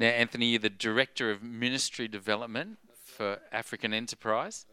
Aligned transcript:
Now, 0.00 0.06
Anthony, 0.06 0.46
you're 0.46 0.60
the 0.60 0.70
Director 0.70 1.28
of 1.32 1.42
Ministry 1.42 2.06
Development 2.06 2.78
for 3.04 3.40
African 3.50 3.92
Enterprise. 3.92 4.64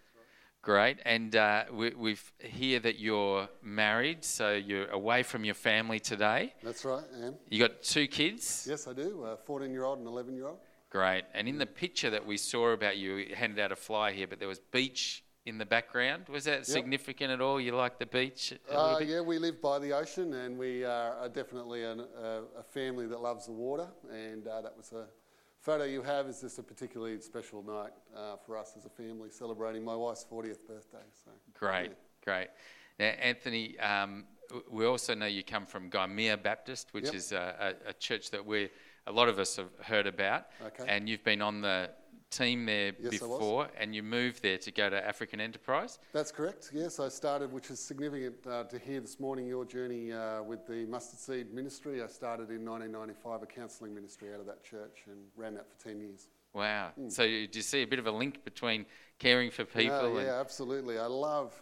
Great. 0.61 0.99
And 1.03 1.35
uh, 1.35 1.63
we, 1.73 1.95
we've 1.95 2.31
hear 2.37 2.79
that 2.81 2.99
you're 2.99 3.49
married, 3.63 4.23
so 4.23 4.53
you're 4.53 4.88
away 4.89 5.23
from 5.23 5.43
your 5.43 5.55
family 5.55 5.99
today. 5.99 6.53
That's 6.61 6.85
right, 6.85 7.03
I 7.19 7.25
am. 7.25 7.35
You 7.49 7.59
got 7.59 7.81
two 7.81 8.07
kids. 8.07 8.67
Yes, 8.69 8.88
I 8.88 8.93
do. 8.93 9.23
A 9.25 9.35
14 9.35 9.71
year 9.71 9.83
old 9.83 9.97
and 9.97 10.07
11 10.07 10.35
year 10.35 10.47
old. 10.47 10.59
Great. 10.91 11.23
And 11.34 11.48
in 11.48 11.57
the 11.57 11.66
picture 11.66 12.12
that 12.12 12.26
we 12.26 12.38
saw 12.38 12.70
about 12.70 12.98
you, 12.98 13.16
you 13.16 13.36
handed 13.36 13.60
out 13.60 13.71
a 13.71 13.76
flyer 13.76 14.14
here, 14.14 14.28
but 14.28 14.38
there 14.38 14.48
was 14.48 14.60
beach 14.60 15.23
in 15.46 15.59
the 15.59 15.66
background. 15.66 16.25
Was 16.27 16.46
that 16.46 16.66
significant 16.66 17.32
at 17.32 17.39
all? 17.39 17.61
You 17.61 17.75
like 17.75 18.00
the 18.00 18.05
beach 18.05 18.54
Uh, 18.71 19.00
yeah, 19.05 19.21
we 19.21 19.38
live 19.38 19.61
by 19.61 19.79
the 19.79 19.93
ocean 19.93 20.34
and 20.34 20.57
we 20.57 20.84
are, 20.84 21.29
definitely 21.29 21.84
an, 21.84 22.00
a, 22.00 22.41
a 22.60 22.64
family 22.64 23.05
that 23.07 23.21
loves 23.21 23.46
the 23.46 23.52
water. 23.52 23.88
And 24.11 24.47
uh, 24.47 24.61
that 24.61 24.75
was 24.75 24.92
a 24.92 25.05
photo 25.60 25.84
you 25.84 26.02
have 26.02 26.28
is 26.28 26.42
just 26.42 26.57
a 26.57 26.64
particularly 26.64 27.19
special 27.21 27.64
night 27.64 27.92
uh, 28.16 28.38
for 28.46 28.57
us 28.57 28.74
as 28.78 28.86
a 28.86 28.89
family 28.89 29.29
celebrating 29.29 29.83
my 29.83 29.96
wife's 29.96 30.25
40th 30.29 30.66
birthday. 30.68 31.05
So 31.24 31.32
Great, 31.54 31.91
great. 32.23 32.47
Now, 32.97 33.08
Anthony, 33.08 33.77
um, 33.80 34.25
we 34.69 34.86
also 34.86 35.14
know 35.14 35.25
you 35.25 35.44
come 35.44 35.66
from 35.66 35.89
Gymea 35.89 36.41
Baptist, 36.41 36.94
which 36.94 37.05
Yep. 37.05 37.14
is 37.14 37.31
a, 37.31 37.75
a, 37.86 37.89
a 37.89 37.94
church 37.94 38.31
that 38.31 38.45
we 38.45 38.69
a 39.08 39.11
lot 39.11 39.30
of 39.30 39.38
us 39.39 39.55
have 39.55 39.69
heard 39.83 40.08
about. 40.08 40.47
Okay. 40.66 40.86
And 40.88 41.08
you've 41.08 41.23
been 41.23 41.41
on 41.41 41.61
the 41.61 41.91
team 42.31 42.66
there 42.66 42.94
Yes, 43.00 43.11
before, 43.11 43.70
and 43.78 43.95
you 43.95 44.03
moved 44.03 44.42
there 44.42 44.58
to 44.58 44.72
go 44.72 44.89
to 44.89 45.08
African 45.08 45.39
Enterprise. 45.39 46.00
That's 46.14 46.31
correct. 46.31 46.72
Yes, 46.73 47.00
I 47.00 47.09
started, 47.09 47.52
which 47.52 47.70
is 47.70 47.80
significant 47.80 48.36
uh, 48.45 48.64
to 48.66 48.80
hear 48.80 49.00
this 49.00 49.20
morning 49.20 49.47
your 49.47 49.66
journey 49.66 50.11
uh, 50.11 50.44
with 50.44 50.66
the 50.67 50.86
Mustard 50.86 51.19
Seed 51.19 51.53
Ministry. 51.53 52.02
I 52.03 52.08
started 52.08 52.50
in 52.50 52.66
1995 52.66 53.44
a 53.44 53.45
counselling 53.45 53.94
ministry 53.94 54.33
out 54.33 54.39
of 54.39 54.45
that 54.47 54.64
church 54.64 55.03
and 55.08 55.17
ran 55.36 55.53
that 55.56 55.67
for 55.69 55.88
10 55.88 56.00
years. 56.00 56.28
Wow. 56.53 56.92
So 57.09 57.23
you, 57.23 57.47
do 57.47 57.59
you 57.59 57.64
see 57.64 57.81
a 57.81 57.88
bit 57.88 58.00
of 58.00 58.08
a 58.08 58.11
link 58.11 58.45
between 58.45 58.86
caring 59.19 59.52
for 59.52 59.66
people. 59.66 60.21
Yeah, 60.21 60.39
absolutely. 60.39 60.97
I 60.97 61.05
love 61.05 61.53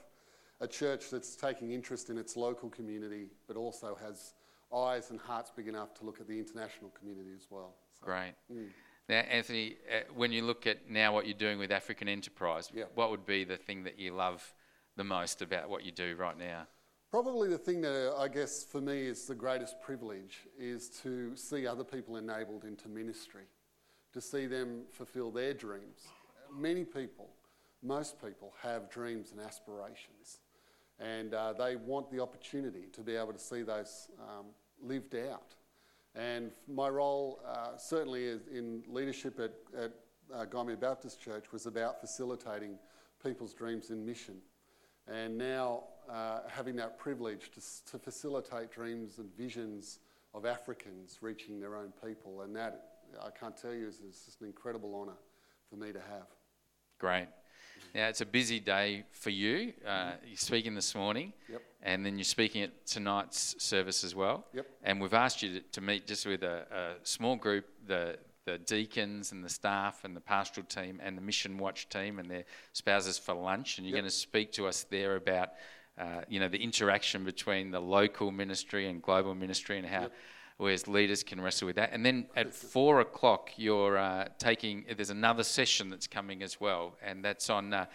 a 0.62 0.68
church 0.68 1.10
that's 1.10 1.36
taking 1.36 1.72
interest 1.72 2.10
in 2.10 2.18
its 2.18 2.36
local 2.36 2.70
community, 2.70 3.28
but 3.48 3.58
also 3.58 3.98
has 4.02 4.34
eyes 4.76 5.12
and 5.12 5.20
hearts 5.20 5.52
big 5.56 5.68
enough 5.68 5.94
to 5.96 6.06
look 6.06 6.20
at 6.20 6.28
the 6.28 6.38
international 6.38 6.92
community 6.98 7.32
as 7.36 7.48
well. 7.50 7.76
So, 8.00 8.06
Great. 8.06 8.34
Now, 9.10 9.20
Anthony, 9.20 9.78
uh, 9.92 10.02
when 10.16 10.32
you 10.32 10.44
look 10.44 10.66
at 10.66 10.90
now 10.90 11.14
what 11.14 11.26
you're 11.28 11.38
doing 11.38 11.60
with 11.60 11.72
African 11.72 12.08
Enterprise, 12.08 12.72
Yeah. 12.74 12.86
what 12.96 13.10
would 13.12 13.26
be 13.26 13.44
the 13.44 13.58
thing 13.58 13.84
that 13.84 14.00
you 14.00 14.14
love 14.14 14.54
the 14.96 15.04
most 15.04 15.42
about 15.42 15.70
what 15.70 15.84
you 15.84 15.92
do 15.92 16.16
right 16.16 16.38
now? 16.38 16.68
Probably 17.12 17.50
the 17.50 17.58
thing 17.58 17.82
that 17.82 18.14
uh, 18.14 18.18
I 18.18 18.28
guess 18.28 18.64
for 18.64 18.82
me 18.82 19.02
is 19.06 19.28
the 19.28 19.36
greatest 19.36 19.80
privilege 19.82 20.48
is 20.58 20.90
to 21.02 21.36
see 21.36 21.68
other 21.68 21.84
people 21.84 22.16
enabled 22.16 22.64
into 22.64 22.88
ministry, 22.88 23.46
to 24.14 24.22
see 24.22 24.48
them 24.48 24.86
fulfill 24.92 25.32
their 25.32 25.54
dreams. 25.54 26.08
Many 26.52 26.86
people, 26.86 27.30
most 27.82 28.20
people, 28.22 28.54
have 28.62 28.90
dreams 28.90 29.32
and 29.32 29.42
aspirations, 29.42 30.40
and 30.98 31.34
uh, 31.34 31.54
they 31.54 31.76
want 31.76 32.10
the 32.10 32.20
opportunity 32.20 32.88
to 32.94 33.02
be 33.02 33.16
able 33.16 33.34
to 33.34 33.40
see 33.40 33.64
those 33.64 34.10
um, 34.20 34.46
lived 34.82 35.14
out. 35.16 35.56
And 36.16 36.52
my 36.68 36.90
role, 36.90 37.42
uh, 37.48 37.78
certainly 37.78 38.30
in 38.30 38.84
leadership 38.88 39.40
at, 39.40 39.54
at 39.78 39.94
uh, 40.34 40.76
Baptist 40.76 41.22
Church, 41.22 41.52
was 41.52 41.66
about 41.66 42.00
facilitating 42.00 42.78
people's 43.24 43.54
dreams 43.54 43.90
in 43.90 44.06
mission. 44.06 44.36
And 45.08 45.38
now 45.38 45.86
uh, 46.10 46.42
having 46.48 46.76
that 46.78 46.98
privilege 46.98 47.52
to, 47.52 47.92
to 47.92 48.00
facilitate 48.00 48.72
dreams 48.72 49.18
and 49.18 49.36
visions 49.36 50.00
of 50.34 50.46
Africans 50.46 51.18
reaching 51.22 51.60
their 51.60 51.76
own 51.76 51.92
people. 52.06 52.42
And 52.42 52.56
that, 52.56 52.90
I 53.22 53.30
can't 53.32 53.58
tell 53.58 53.74
you, 53.74 53.88
is, 53.88 54.00
is 54.00 54.24
just 54.26 54.42
an 54.42 54.48
incredible 54.48 54.96
honour 54.96 55.18
for 55.70 55.76
me 55.76 55.92
to 55.92 56.00
have. 56.00 56.28
Great. 57.00 57.28
Now, 57.94 58.08
it's 58.08 58.22
a 58.22 58.26
busy 58.26 58.60
day 58.60 59.04
for 59.12 59.30
you. 59.30 59.74
Uh, 59.86 60.14
you're 60.26 60.36
speaking 60.36 60.74
this 60.74 60.96
morning, 60.96 61.32
Yep. 61.48 61.62
and 61.84 62.04
then 62.04 62.18
you're 62.18 62.24
speaking 62.24 62.64
at 62.64 62.88
tonight's 62.88 63.56
service 63.64 64.04
as 64.04 64.16
well. 64.16 64.46
Yep. 64.54 64.66
And 64.82 65.00
we've 65.00 65.14
asked 65.14 65.44
you 65.44 65.60
to, 65.60 65.60
to 65.74 65.82
meet 65.82 66.08
just 66.08 66.26
with 66.26 66.42
a, 66.42 66.66
a 66.72 67.06
small 67.06 67.36
group, 67.36 67.66
the, 67.86 68.18
the 68.46 68.58
deacons 68.58 69.32
and 69.32 69.44
the 69.44 69.50
staff 69.50 70.06
and 70.06 70.16
the 70.16 70.22
pastoral 70.22 70.66
team 70.66 71.00
and 71.04 71.16
the 71.16 71.22
Mission 71.22 71.60
Watch 71.60 71.88
team 71.90 72.18
and 72.18 72.30
their 72.30 72.46
spouses 72.74 73.20
for 73.20 73.36
lunch. 73.36 73.78
And 73.78 73.86
you're 73.86 73.96
Yep. 73.96 74.02
going 74.02 74.10
to 74.10 74.18
speak 74.18 74.52
to 74.54 74.66
us 74.66 74.86
there 74.90 75.16
about, 75.16 75.50
uh, 76.00 76.22
you 76.28 76.40
know, 76.40 76.48
the 76.48 76.64
interaction 76.64 77.24
between 77.24 77.70
the 77.70 77.80
local 77.80 78.32
ministry 78.32 78.88
and 78.90 79.04
global 79.04 79.36
ministry 79.36 79.78
and 79.78 79.86
how 79.86 80.10
Yep. 80.64 80.70
we 80.70 80.74
as 80.74 80.88
leaders 80.88 81.24
can 81.24 81.42
wrestle 81.42 81.66
with 81.68 81.76
that. 81.76 81.92
And 81.92 82.06
then 82.06 82.26
at 82.36 82.54
four 82.54 83.02
o'clock, 83.02 83.52
you're 83.58 83.98
uh, 83.98 84.28
taking, 84.38 84.86
there's 84.96 85.10
another 85.10 85.44
session 85.44 85.90
that's 85.90 86.08
coming 86.08 86.42
as 86.44 86.60
well, 86.60 86.96
and 87.04 87.24
that's 87.24 87.50
on 87.50 87.74
uh, 87.74 87.86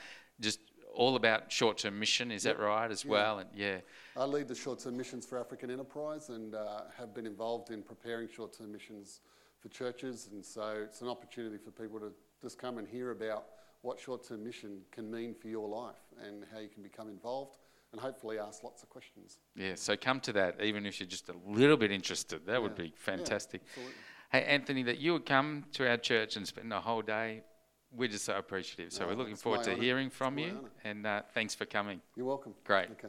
just 0.41 0.61
all 0.95 1.17
about 1.17 1.51
short 1.51 1.79
term 1.79 1.99
mission, 1.99 2.31
is 2.31 2.43
that 2.43 2.59
right, 2.59 2.91
as 2.91 3.05
Yeah. 3.05 3.11
well? 3.11 3.39
And 3.39 3.49
yeah, 3.55 3.79
I 4.17 4.25
lead 4.25 4.49
the 4.49 4.55
short 4.55 4.81
term 4.81 4.97
missions 4.97 5.25
for 5.27 5.39
African 5.39 5.71
Enterprise 5.71 6.29
and 6.29 6.55
uh, 6.55 6.83
have 6.97 7.15
been 7.15 7.27
involved 7.27 7.71
in 7.71 7.83
preparing 7.83 8.29
short 8.29 8.53
term 8.53 8.73
missions 8.73 9.21
for 9.61 9.69
churches. 9.69 10.29
And 10.33 10.45
so 10.45 10.83
it's 10.85 11.01
an 11.01 11.09
opportunity 11.09 11.59
for 11.59 11.71
people 11.71 11.99
to 12.01 12.13
just 12.43 12.59
come 12.59 12.79
and 12.79 12.87
hear 12.87 13.11
about 13.11 13.45
what 13.83 13.99
short 13.99 14.27
term 14.27 14.45
mission 14.45 14.81
can 14.91 15.11
mean 15.11 15.35
for 15.35 15.49
your 15.49 15.69
life 15.69 16.03
and 16.27 16.45
how 16.53 16.59
you 16.59 16.69
can 16.69 16.83
become 16.83 17.09
involved 17.09 17.59
and 17.93 18.01
hopefully 18.01 18.39
ask 18.39 18.63
lots 18.63 18.83
of 18.83 18.89
questions. 18.91 19.39
yeah. 19.57 19.75
So 19.75 19.97
come 19.97 20.21
to 20.21 20.33
that, 20.35 20.61
even 20.63 20.85
if 20.87 21.01
you're 21.01 21.09
just 21.09 21.29
a 21.29 21.35
little 21.47 21.77
bit 21.77 21.91
interested. 21.91 22.47
That 22.47 22.61
would 22.63 22.75
be 22.75 22.93
fantastic. 22.97 23.63
absolutely. 23.67 23.95
hey, 24.31 24.43
Anthony, 24.45 24.83
that 24.85 24.99
you 24.99 25.15
would 25.15 25.25
come 25.27 25.65
to 25.73 25.89
our 25.89 25.97
church 25.97 26.37
and 26.37 26.47
spend 26.47 26.73
a 26.73 26.81
whole 26.81 27.03
day. 27.03 27.43
We're 27.91 28.09
just 28.09 28.27
so 28.27 28.37
appreciative. 28.37 28.93
So 28.93 29.05
Oh, 29.05 29.09
we're 29.09 29.15
looking 29.15 29.37
forward 29.37 29.65
to 29.65 29.73
honour. 29.73 29.83
hearing 29.83 30.11
from 30.11 30.39
you, 30.39 30.49
honour. 30.51 30.69
and 30.85 31.07
uh, 31.07 31.23
thanks 31.33 31.55
for 31.55 31.65
coming. 31.65 32.03
You're 32.17 32.27
welcome. 32.27 32.55
Great. 32.65 32.91
Okay. 32.91 33.09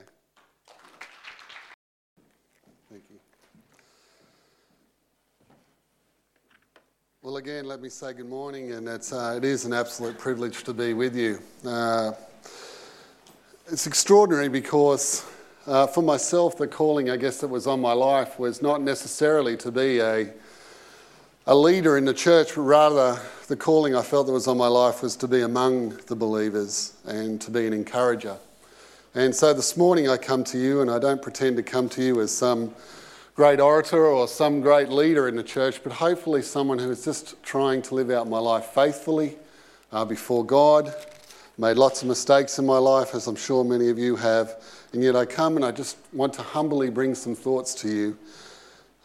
Thank 2.90 3.04
you. 3.10 3.20
Well, 7.22 7.36
again, 7.36 7.66
let 7.66 7.82
me 7.82 7.90
say 7.90 8.14
good 8.14 8.30
morning, 8.30 8.72
and 8.72 8.88
it's, 8.88 9.12
uh, 9.12 9.34
it 9.36 9.44
is 9.44 9.66
an 9.66 9.74
absolute 9.74 10.18
privilege 10.18 10.64
to 10.64 10.74
be 10.74 10.94
with 10.94 11.14
you. 11.18 11.40
Uh, 11.66 12.14
it's 13.72 13.86
extraordinary 13.86 14.50
because 14.50 15.24
uh, 15.68 15.86
for 15.86 16.02
myself, 16.02 16.58
the 16.58 16.68
calling, 16.68 17.12
I 17.12 17.18
guess, 17.18 17.40
that 17.42 17.50
was 17.50 17.68
on 17.68 17.80
my 17.80 17.94
life 17.94 18.40
was 18.40 18.64
not 18.64 18.82
necessarily 18.82 19.56
to 19.58 19.72
be 19.72 20.00
a, 20.00 20.34
a 21.46 21.56
leader 21.56 21.96
in 21.96 22.06
the 22.06 22.14
church, 22.14 22.56
but 22.56 22.62
rather 22.62 23.20
the 23.48 23.56
calling 23.56 23.96
I 23.96 24.02
felt 24.02 24.26
that 24.26 24.34
was 24.34 24.48
on 24.48 24.58
my 24.58 24.68
life 24.68 25.04
was 25.04 25.16
to 25.18 25.28
be 25.28 25.42
among 25.42 25.90
the 26.08 26.16
believers 26.16 26.94
and 27.06 27.40
to 27.42 27.52
be 27.52 27.68
an 27.68 27.74
encourager. 27.74 28.38
And 29.14 29.36
so 29.36 29.54
this 29.54 29.78
morning 29.78 30.10
I 30.10 30.18
come 30.18 30.44
to 30.46 30.58
you, 30.58 30.82
and 30.82 30.90
I 30.90 30.98
don't 30.98 31.22
pretend 31.22 31.58
to 31.58 31.64
come 31.64 31.90
to 31.90 32.04
you 32.04 32.22
as 32.22 32.36
some 32.36 32.74
great 33.36 33.60
orator 33.60 34.04
or 34.04 34.28
some 34.28 34.62
great 34.62 34.90
leader 34.90 35.28
in 35.28 35.36
the 35.36 35.44
church, 35.44 35.84
but 35.84 35.94
hopefully 35.94 36.42
someone 36.42 36.80
who 36.80 36.90
is 36.90 37.06
just 37.06 37.42
trying 37.44 37.84
to 37.84 37.96
live 37.96 38.10
out 38.10 38.28
my 38.28 38.40
life 38.40 38.66
faithfully 38.66 39.38
uh, 39.92 40.06
before 40.06 40.44
God. 40.44 40.92
Made 41.60 41.76
lots 41.76 42.04
of 42.04 42.08
mistakes 42.08 42.58
in 42.58 42.66
my 42.66 42.78
life, 42.78 43.14
as 43.14 43.28
I'm 43.28 43.36
sure 43.36 43.66
many 43.66 43.90
of 43.90 44.00
you 44.00 44.16
have, 44.16 44.64
and 44.94 45.04
yet 45.04 45.18
I 45.18 45.26
come 45.26 45.58
and 45.58 45.66
I 45.66 45.72
just 45.72 45.98
want 46.14 46.32
to 46.36 46.42
humbly 46.42 46.90
bring 46.90 47.14
some 47.14 47.36
thoughts 47.36 47.74
to 47.82 47.90
you. 47.90 48.18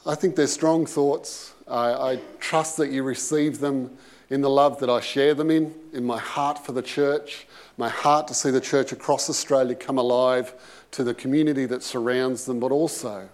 I 0.07 0.15
think 0.15 0.37
they're 0.37 0.47
strong 0.47 0.87
thoughts. 0.87 1.53
I, 1.67 2.13
I 2.13 2.21
trust 2.39 2.77
that 2.77 2.93
you 2.93 3.03
receive 3.03 3.59
them 3.59 3.99
in 4.31 4.41
the 4.41 4.51
love 4.51 4.79
that 4.79 4.89
I 4.89 5.01
share 5.01 5.35
them 5.35 5.51
in, 5.51 5.75
in 5.93 6.05
my 6.05 6.19
heart 6.19 6.65
for 6.65 6.71
the 6.71 6.81
church, 6.81 7.49
my 7.77 7.89
heart 7.89 8.29
to 8.29 8.35
see 8.35 8.53
the 8.53 8.61
church 8.61 8.93
across 8.93 9.29
Australia 9.29 9.75
come 9.75 9.99
alive 9.99 10.55
to 10.93 11.03
the 11.03 11.13
community 11.13 11.67
that 11.67 11.83
surrounds 11.83 12.45
them, 12.45 12.61
but 12.61 12.71
also 12.71 13.29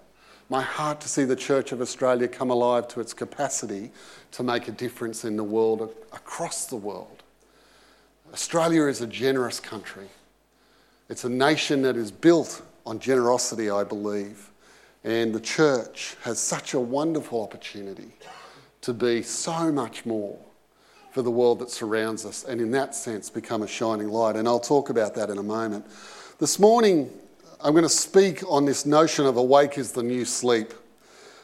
my 0.49 0.63
heart 0.63 0.99
to 1.03 1.11
see 1.11 1.25
the 1.25 1.37
Church 1.37 1.73
of 1.73 1.83
Australia 1.83 2.27
come 2.27 2.51
alive 2.51 2.89
to 2.89 3.01
its 3.01 3.13
capacity 3.13 3.91
to 4.33 4.43
make 4.43 4.67
a 4.67 4.73
difference 4.73 5.27
in 5.27 5.37
the 5.37 5.45
world, 5.45 5.95
across 6.15 6.65
the 6.65 6.77
world. 6.77 7.20
Australia 8.33 8.87
is 8.87 9.01
a 9.01 9.07
generous 9.07 9.61
country. 9.61 10.09
It's 11.09 11.25
a 11.25 11.29
nation 11.29 11.83
that 11.83 11.97
is 11.97 12.11
built 12.11 12.63
on 12.87 13.01
generosity, 13.01 13.71
I 13.71 13.85
believe. 13.85 14.51
And 15.03 15.35
the 15.35 15.41
church 15.41 16.17
has 16.23 16.39
such 16.39 16.75
a 16.75 16.81
wonderful 16.81 17.43
opportunity 17.43 18.13
to 18.83 18.93
be 18.93 19.23
so 19.23 19.73
much 19.73 20.07
more 20.07 20.39
for 21.11 21.23
the 21.23 21.31
world 21.31 21.59
that 21.59 21.71
surrounds 21.71 22.25
us, 22.25 22.45
and 22.45 22.61
in 22.61 22.71
that 22.71 22.95
sense, 22.95 23.29
become 23.31 23.63
a 23.63 23.67
shining 23.67 24.09
light. 24.09 24.37
And 24.37 24.47
I'll 24.47 24.61
talk 24.61 24.91
about 24.91 25.15
that 25.17 25.29
in 25.29 25.39
a 25.39 25.43
moment. 25.43 25.85
This 26.39 26.59
morning, 26.59 27.11
I'm 27.61 27.73
going 27.73 27.83
to 27.83 27.89
speak 27.89 28.43
on 28.49 28.65
this 28.65 28.87
notion 28.87 29.27
of 29.27 29.37
awake 29.37 29.77
is 29.77 29.91
the 29.93 30.03
new 30.03 30.25
sleep. 30.25 30.73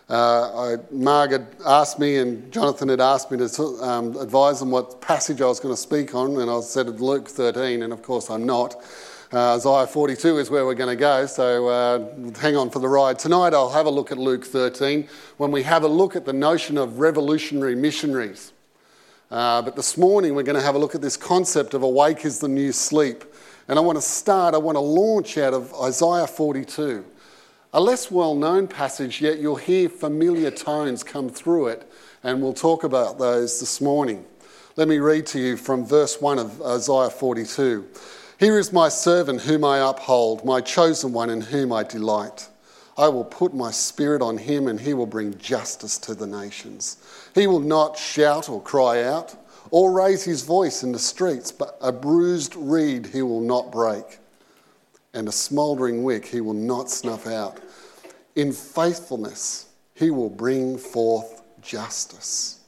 Uh, 0.08 0.76
I, 0.76 0.76
Marg 0.92 1.32
had 1.32 1.48
asked 1.66 1.98
me, 1.98 2.18
and 2.18 2.52
Jonathan 2.52 2.88
had 2.88 3.00
asked 3.00 3.32
me 3.32 3.38
to 3.38 3.62
um, 3.82 4.16
advise 4.16 4.60
them 4.60 4.70
what 4.70 5.00
passage 5.00 5.40
I 5.40 5.46
was 5.46 5.58
going 5.58 5.74
to 5.74 5.80
speak 5.80 6.14
on, 6.14 6.40
and 6.40 6.48
I 6.48 6.60
said 6.60 7.00
Luke 7.00 7.28
13, 7.28 7.82
and 7.82 7.92
of 7.92 8.02
course 8.02 8.30
I'm 8.30 8.46
not. 8.46 8.76
Uh, 9.32 9.56
Isaiah 9.56 9.88
42 9.88 10.38
is 10.38 10.48
where 10.48 10.64
we're 10.64 10.74
going 10.74 10.96
to 10.96 11.00
go, 11.00 11.26
so 11.26 11.66
uh, 11.66 12.38
hang 12.38 12.56
on 12.56 12.70
for 12.70 12.78
the 12.78 12.88
ride. 12.88 13.18
Tonight 13.18 13.52
I'll 13.52 13.70
have 13.70 13.86
a 13.86 13.90
look 13.90 14.12
at 14.12 14.18
Luke 14.18 14.44
13 14.44 15.08
when 15.38 15.50
we 15.50 15.64
have 15.64 15.82
a 15.82 15.88
look 15.88 16.14
at 16.14 16.24
the 16.24 16.32
notion 16.32 16.78
of 16.78 17.00
revolutionary 17.00 17.74
missionaries. 17.74 18.52
Uh, 19.28 19.60
but 19.60 19.74
this 19.74 19.96
morning 19.96 20.36
we're 20.36 20.44
going 20.44 20.58
to 20.58 20.64
have 20.64 20.76
a 20.76 20.78
look 20.78 20.94
at 20.94 21.02
this 21.02 21.16
concept 21.16 21.74
of 21.74 21.82
awake 21.82 22.24
is 22.24 22.38
the 22.38 22.46
new 22.46 22.70
sleep. 22.70 23.24
And 23.66 23.76
I 23.76 23.82
want 23.82 23.98
to 23.98 24.02
start, 24.02 24.54
I 24.54 24.58
want 24.58 24.76
to 24.76 24.80
launch 24.80 25.36
out 25.36 25.52
of 25.52 25.74
Isaiah 25.74 26.28
42. 26.28 27.04
A 27.76 27.80
less 27.86 28.10
well 28.10 28.34
known 28.34 28.68
passage, 28.68 29.20
yet 29.20 29.38
you'll 29.38 29.56
hear 29.56 29.90
familiar 29.90 30.50
tones 30.50 31.04
come 31.04 31.28
through 31.28 31.66
it, 31.66 31.86
and 32.22 32.40
we'll 32.40 32.54
talk 32.54 32.84
about 32.84 33.18
those 33.18 33.60
this 33.60 33.82
morning. 33.82 34.24
Let 34.76 34.88
me 34.88 34.96
read 34.96 35.26
to 35.26 35.38
you 35.38 35.58
from 35.58 35.84
verse 35.84 36.18
1 36.18 36.38
of 36.38 36.62
Isaiah 36.62 37.10
42. 37.10 37.86
Here 38.40 38.58
is 38.58 38.72
my 38.72 38.88
servant 38.88 39.42
whom 39.42 39.62
I 39.62 39.86
uphold, 39.90 40.42
my 40.42 40.62
chosen 40.62 41.12
one 41.12 41.28
in 41.28 41.42
whom 41.42 41.70
I 41.70 41.82
delight. 41.82 42.48
I 42.96 43.08
will 43.08 43.26
put 43.26 43.52
my 43.52 43.72
spirit 43.72 44.22
on 44.22 44.38
him, 44.38 44.68
and 44.68 44.80
he 44.80 44.94
will 44.94 45.04
bring 45.04 45.36
justice 45.36 45.98
to 45.98 46.14
the 46.14 46.26
nations. 46.26 46.96
He 47.34 47.46
will 47.46 47.60
not 47.60 47.98
shout 47.98 48.48
or 48.48 48.62
cry 48.62 49.02
out, 49.02 49.36
or 49.70 49.92
raise 49.92 50.24
his 50.24 50.40
voice 50.40 50.82
in 50.82 50.92
the 50.92 50.98
streets, 50.98 51.52
but 51.52 51.76
a 51.82 51.92
bruised 51.92 52.56
reed 52.56 53.08
he 53.08 53.20
will 53.20 53.42
not 53.42 53.70
break, 53.70 54.18
and 55.12 55.28
a 55.28 55.32
smouldering 55.32 56.04
wick 56.04 56.24
he 56.24 56.40
will 56.40 56.54
not 56.54 56.88
snuff 56.88 57.26
out. 57.26 57.60
In 58.36 58.52
faithfulness 58.52 59.66
he 59.94 60.10
will 60.10 60.30
bring 60.30 60.76
forth 60.76 61.42
justice. 61.62 62.60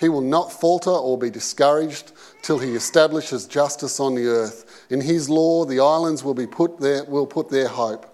He 0.00 0.08
will 0.08 0.22
not 0.22 0.50
falter 0.50 0.90
or 0.90 1.16
be 1.16 1.30
discouraged 1.30 2.12
till 2.42 2.58
he 2.58 2.74
establishes 2.74 3.46
justice 3.46 4.00
on 4.00 4.14
the 4.14 4.26
earth. 4.26 4.86
In 4.90 5.00
his 5.00 5.30
law, 5.30 5.64
the 5.64 5.80
islands 5.80 6.24
will, 6.24 6.34
be 6.34 6.46
put 6.46 6.80
there, 6.80 7.04
will 7.04 7.26
put 7.26 7.48
their 7.48 7.68
hope. 7.68 8.10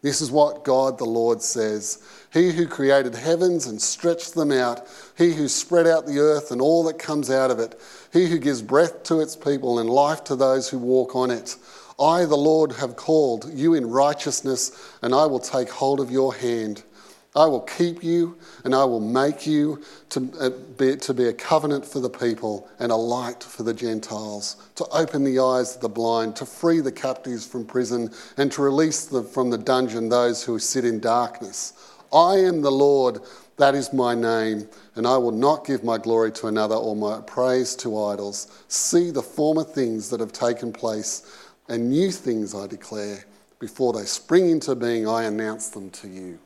This 0.00 0.20
is 0.20 0.30
what 0.30 0.64
God 0.64 0.96
the 0.96 1.04
Lord 1.04 1.42
says 1.42 2.02
He 2.32 2.52
who 2.52 2.66
created 2.66 3.14
heavens 3.14 3.66
and 3.66 3.82
stretched 3.82 4.34
them 4.34 4.52
out, 4.52 4.86
He 5.16 5.34
who 5.34 5.48
spread 5.48 5.86
out 5.86 6.06
the 6.06 6.20
earth 6.20 6.50
and 6.50 6.60
all 6.60 6.84
that 6.84 6.98
comes 6.98 7.30
out 7.30 7.50
of 7.50 7.58
it, 7.58 7.78
He 8.12 8.26
who 8.26 8.38
gives 8.38 8.62
breath 8.62 9.02
to 9.04 9.20
its 9.20 9.34
people 9.34 9.78
and 9.78 9.90
life 9.90 10.22
to 10.24 10.36
those 10.36 10.68
who 10.68 10.78
walk 10.78 11.16
on 11.16 11.30
it. 11.30 11.56
I, 12.00 12.24
the 12.24 12.36
Lord, 12.36 12.72
have 12.72 12.96
called 12.96 13.50
you 13.52 13.74
in 13.74 13.90
righteousness, 13.90 14.94
and 15.02 15.14
I 15.14 15.26
will 15.26 15.40
take 15.40 15.68
hold 15.68 16.00
of 16.00 16.10
your 16.10 16.34
hand. 16.34 16.82
I 17.36 17.46
will 17.46 17.60
keep 17.60 18.02
you 18.02 18.36
and 18.64 18.74
I 18.74 18.84
will 18.84 19.00
make 19.00 19.46
you 19.46 19.82
to 20.10 20.28
uh, 20.40 20.50
be, 20.50 20.96
to 20.96 21.14
be 21.14 21.26
a 21.26 21.32
covenant 21.32 21.84
for 21.84 22.00
the 22.00 22.10
people 22.10 22.68
and 22.80 22.90
a 22.90 22.96
light 22.96 23.44
for 23.44 23.62
the 23.62 23.74
Gentiles, 23.74 24.56
to 24.76 24.84
open 24.86 25.24
the 25.24 25.38
eyes 25.38 25.76
of 25.76 25.82
the 25.82 25.88
blind, 25.88 26.34
to 26.36 26.46
free 26.46 26.80
the 26.80 26.90
captives 26.90 27.46
from 27.46 27.64
prison, 27.64 28.10
and 28.38 28.50
to 28.52 28.62
release 28.62 29.04
the, 29.04 29.22
from 29.22 29.50
the 29.50 29.58
dungeon 29.58 30.08
those 30.08 30.42
who 30.42 30.58
sit 30.58 30.84
in 30.84 31.00
darkness. 31.00 31.74
I 32.12 32.38
am 32.38 32.62
the 32.62 32.72
Lord, 32.72 33.20
that 33.58 33.74
is 33.74 33.92
my 33.92 34.14
name, 34.14 34.66
and 34.96 35.06
I 35.06 35.18
will 35.18 35.32
not 35.32 35.66
give 35.66 35.84
my 35.84 35.98
glory 35.98 36.32
to 36.32 36.46
another 36.46 36.74
or 36.74 36.96
my 36.96 37.20
praise 37.20 37.76
to 37.76 38.02
idols. 38.02 38.64
See 38.68 39.10
the 39.10 39.22
former 39.22 39.64
things 39.64 40.08
that 40.10 40.20
have 40.20 40.32
taken 40.32 40.72
place, 40.72 41.47
and 41.68 41.90
new 41.90 42.10
things 42.10 42.54
I 42.54 42.66
declare. 42.66 43.24
Before 43.58 43.92
they 43.92 44.04
spring 44.04 44.50
into 44.50 44.74
being, 44.74 45.08
I 45.08 45.24
announce 45.24 45.68
them 45.68 45.90
to 45.90 46.08
you 46.08 46.38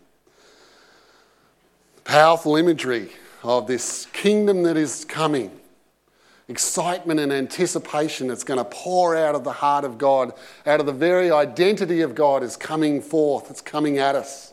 powerful 2.04 2.56
imagery 2.56 3.10
of 3.42 3.66
this 3.66 4.06
kingdom 4.12 4.62
that 4.64 4.76
is 4.76 5.04
coming. 5.04 5.50
Excitement 6.48 7.20
and 7.20 7.32
anticipation 7.32 8.26
that's 8.26 8.44
going 8.44 8.58
to 8.58 8.64
pour 8.64 9.16
out 9.16 9.34
of 9.34 9.44
the 9.44 9.52
heart 9.52 9.84
of 9.84 9.98
God, 9.98 10.32
out 10.66 10.80
of 10.80 10.86
the 10.86 10.92
very 10.92 11.30
identity 11.30 12.00
of 12.00 12.14
God, 12.14 12.42
is 12.42 12.56
coming 12.56 13.00
forth. 13.00 13.50
It's 13.50 13.60
coming 13.60 13.98
at 13.98 14.16
us. 14.16 14.52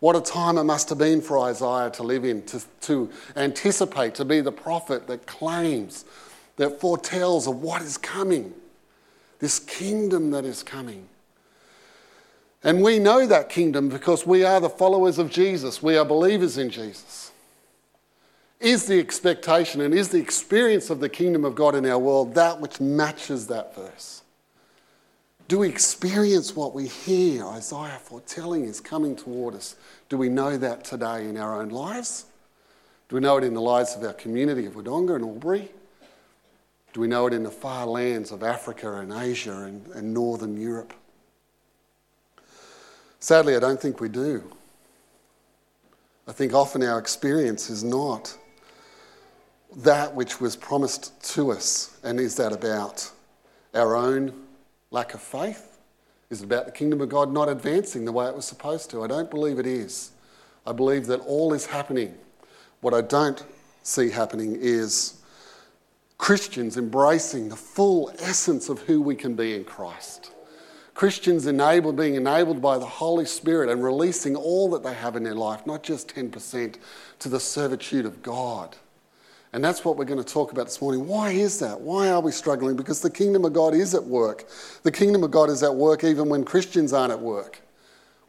What 0.00 0.16
a 0.16 0.20
time 0.20 0.58
it 0.58 0.64
must 0.64 0.88
have 0.88 0.98
been 0.98 1.22
for 1.22 1.38
Isaiah 1.38 1.90
to 1.90 2.02
live 2.02 2.24
in, 2.24 2.42
to, 2.46 2.60
to 2.82 3.10
anticipate, 3.36 4.16
to 4.16 4.24
be 4.24 4.40
the 4.40 4.52
prophet 4.52 5.06
that 5.06 5.26
claims, 5.26 6.04
that 6.56 6.80
foretells 6.80 7.46
of 7.46 7.62
what 7.62 7.82
is 7.82 7.96
coming. 7.96 8.52
This 9.42 9.58
kingdom 9.58 10.30
that 10.30 10.44
is 10.44 10.62
coming. 10.62 11.08
And 12.62 12.80
we 12.80 13.00
know 13.00 13.26
that 13.26 13.48
kingdom 13.48 13.88
because 13.88 14.24
we 14.24 14.44
are 14.44 14.60
the 14.60 14.70
followers 14.70 15.18
of 15.18 15.32
Jesus. 15.32 15.82
We 15.82 15.96
are 15.96 16.04
believers 16.04 16.58
in 16.58 16.70
Jesus. 16.70 17.32
Is 18.60 18.86
the 18.86 19.00
expectation 19.00 19.80
and 19.80 19.92
is 19.92 20.10
the 20.10 20.20
experience 20.20 20.90
of 20.90 21.00
the 21.00 21.08
kingdom 21.08 21.44
of 21.44 21.56
God 21.56 21.74
in 21.74 21.84
our 21.86 21.98
world 21.98 22.36
that 22.36 22.60
which 22.60 22.80
matches 22.80 23.48
that 23.48 23.74
verse? 23.74 24.22
Do 25.48 25.58
we 25.58 25.68
experience 25.68 26.54
what 26.54 26.72
we 26.72 26.86
hear 26.86 27.44
Isaiah 27.44 27.98
foretelling 28.00 28.66
is 28.66 28.80
coming 28.80 29.16
toward 29.16 29.56
us? 29.56 29.74
Do 30.08 30.18
we 30.18 30.28
know 30.28 30.56
that 30.56 30.84
today 30.84 31.28
in 31.28 31.36
our 31.36 31.60
own 31.60 31.70
lives? 31.70 32.26
Do 33.08 33.16
we 33.16 33.20
know 33.20 33.38
it 33.38 33.44
in 33.44 33.54
the 33.54 33.60
lives 33.60 33.96
of 33.96 34.04
our 34.04 34.12
community 34.12 34.66
of 34.66 34.74
Wodonga 34.74 35.16
and 35.16 35.24
Albury? 35.24 35.72
Do 36.92 37.00
we 37.00 37.06
know 37.06 37.26
it 37.26 37.32
in 37.32 37.42
the 37.42 37.50
far 37.50 37.86
lands 37.86 38.32
of 38.32 38.42
Africa 38.42 38.96
and 38.96 39.12
Asia 39.12 39.62
and, 39.62 39.86
and 39.88 40.12
Northern 40.12 40.60
Europe? 40.60 40.92
Sadly, 43.18 43.56
I 43.56 43.60
don't 43.60 43.80
think 43.80 44.00
we 44.00 44.08
do. 44.08 44.42
I 46.26 46.32
think 46.32 46.52
often 46.52 46.82
our 46.82 46.98
experience 46.98 47.70
is 47.70 47.82
not 47.82 48.36
that 49.76 50.14
which 50.14 50.40
was 50.40 50.54
promised 50.54 51.22
to 51.34 51.50
us. 51.50 51.96
And 52.02 52.20
is 52.20 52.36
that 52.36 52.52
about 52.52 53.10
our 53.74 53.96
own 53.96 54.32
lack 54.90 55.14
of 55.14 55.22
faith? 55.22 55.78
Is 56.30 56.42
it 56.42 56.44
about 56.44 56.66
the 56.66 56.72
kingdom 56.72 57.00
of 57.00 57.08
God 57.08 57.32
not 57.32 57.48
advancing 57.48 58.04
the 58.04 58.12
way 58.12 58.26
it 58.26 58.34
was 58.34 58.44
supposed 58.44 58.90
to? 58.90 59.02
I 59.02 59.06
don't 59.06 59.30
believe 59.30 59.58
it 59.58 59.66
is. 59.66 60.10
I 60.66 60.72
believe 60.72 61.06
that 61.06 61.20
all 61.20 61.54
is 61.54 61.66
happening. 61.66 62.14
What 62.80 62.92
I 62.92 63.00
don't 63.00 63.42
see 63.82 64.10
happening 64.10 64.56
is 64.60 65.21
Christians 66.22 66.76
embracing 66.76 67.48
the 67.48 67.56
full 67.56 68.12
essence 68.20 68.68
of 68.68 68.78
who 68.82 69.02
we 69.02 69.16
can 69.16 69.34
be 69.34 69.56
in 69.56 69.64
Christ. 69.64 70.30
Christians 70.94 71.48
enabled, 71.48 71.96
being 71.96 72.14
enabled 72.14 72.62
by 72.62 72.78
the 72.78 72.86
Holy 72.86 73.24
Spirit 73.24 73.68
and 73.68 73.82
releasing 73.82 74.36
all 74.36 74.70
that 74.70 74.84
they 74.84 74.94
have 74.94 75.16
in 75.16 75.24
their 75.24 75.34
life, 75.34 75.66
not 75.66 75.82
just 75.82 76.14
10%, 76.14 76.76
to 77.18 77.28
the 77.28 77.40
servitude 77.40 78.06
of 78.06 78.22
God. 78.22 78.76
And 79.52 79.64
that's 79.64 79.84
what 79.84 79.96
we're 79.96 80.04
going 80.04 80.22
to 80.22 80.32
talk 80.32 80.52
about 80.52 80.66
this 80.66 80.80
morning. 80.80 81.08
Why 81.08 81.32
is 81.32 81.58
that? 81.58 81.80
Why 81.80 82.08
are 82.10 82.20
we 82.20 82.30
struggling? 82.30 82.76
Because 82.76 83.00
the 83.00 83.10
kingdom 83.10 83.44
of 83.44 83.52
God 83.52 83.74
is 83.74 83.92
at 83.92 84.04
work. 84.04 84.46
The 84.84 84.92
kingdom 84.92 85.24
of 85.24 85.32
God 85.32 85.50
is 85.50 85.64
at 85.64 85.74
work 85.74 86.04
even 86.04 86.28
when 86.28 86.44
Christians 86.44 86.92
aren't 86.92 87.10
at 87.10 87.20
work. 87.20 87.62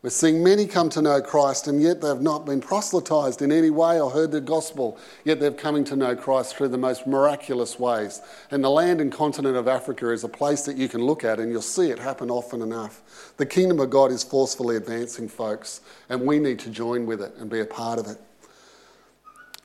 We're 0.04 0.10
seeing 0.10 0.44
many 0.44 0.68
come 0.68 0.90
to 0.90 1.02
know 1.02 1.22
Christ, 1.22 1.68
and 1.68 1.82
yet 1.82 2.02
they've 2.02 2.20
not 2.20 2.46
been 2.46 2.60
proselytized 2.60 3.42
in 3.42 3.54
any 3.54 3.70
way 3.70 4.02
or 4.02 4.12
heard 4.12 4.32
the 4.32 4.42
gospel, 4.42 4.98
yet 5.24 5.40
they're 5.40 5.50
coming 5.50 5.86
to 5.86 5.96
know 5.96 6.14
Christ 6.14 6.58
through 6.58 6.68
the 6.68 6.78
most 6.78 7.08
miraculous 7.08 7.80
ways. 7.80 8.22
And 8.52 8.62
the 8.62 8.70
land 8.70 9.00
and 9.00 9.14
continent 9.14 9.56
of 9.56 9.70
Africa 9.70 10.12
is 10.12 10.26
a 10.26 10.28
place 10.28 10.64
that 10.66 10.76
you 10.76 10.90
can 10.90 11.02
look 11.02 11.24
at, 11.24 11.40
and 11.40 11.50
you'll 11.50 11.62
see 11.62 11.90
it 11.90 12.00
happen 12.00 12.30
often 12.30 12.62
enough. 12.62 13.34
The 13.38 13.46
kingdom 13.46 13.80
of 13.80 13.92
God 13.92 14.12
is 14.12 14.26
forcefully 14.26 14.76
advancing, 14.76 15.30
folks, 15.30 15.80
and 16.10 16.24
we 16.24 16.38
need 16.38 16.60
to 16.60 16.70
join 16.70 17.06
with 17.06 17.22
it 17.22 17.34
and 17.38 17.50
be 17.50 17.62
a 17.62 17.66
part 17.66 17.98
of 17.98 18.08
it. 18.08 18.18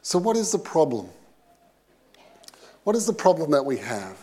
So, 0.03 0.21
what 0.21 0.37
is 0.37 0.53
the 0.53 0.59
problem? 0.61 1.09
What 2.85 2.95
is 2.95 3.07
the 3.07 3.13
problem 3.13 3.51
that 3.51 3.65
we 3.65 3.79
have? 3.79 4.17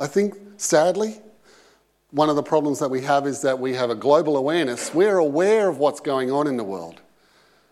I 0.00 0.06
think, 0.06 0.34
sadly, 0.56 1.20
one 2.10 2.30
of 2.30 2.36
the 2.36 2.42
problems 2.42 2.78
that 2.78 2.90
we 2.90 3.02
have 3.02 3.26
is 3.26 3.42
that 3.42 3.58
we 3.58 3.74
have 3.74 3.90
a 3.90 3.94
global 3.94 4.36
awareness. 4.36 4.94
We're 4.94 5.18
aware 5.18 5.68
of 5.68 5.78
what's 5.78 6.00
going 6.00 6.30
on 6.30 6.46
in 6.46 6.56
the 6.56 6.64
world. 6.64 7.00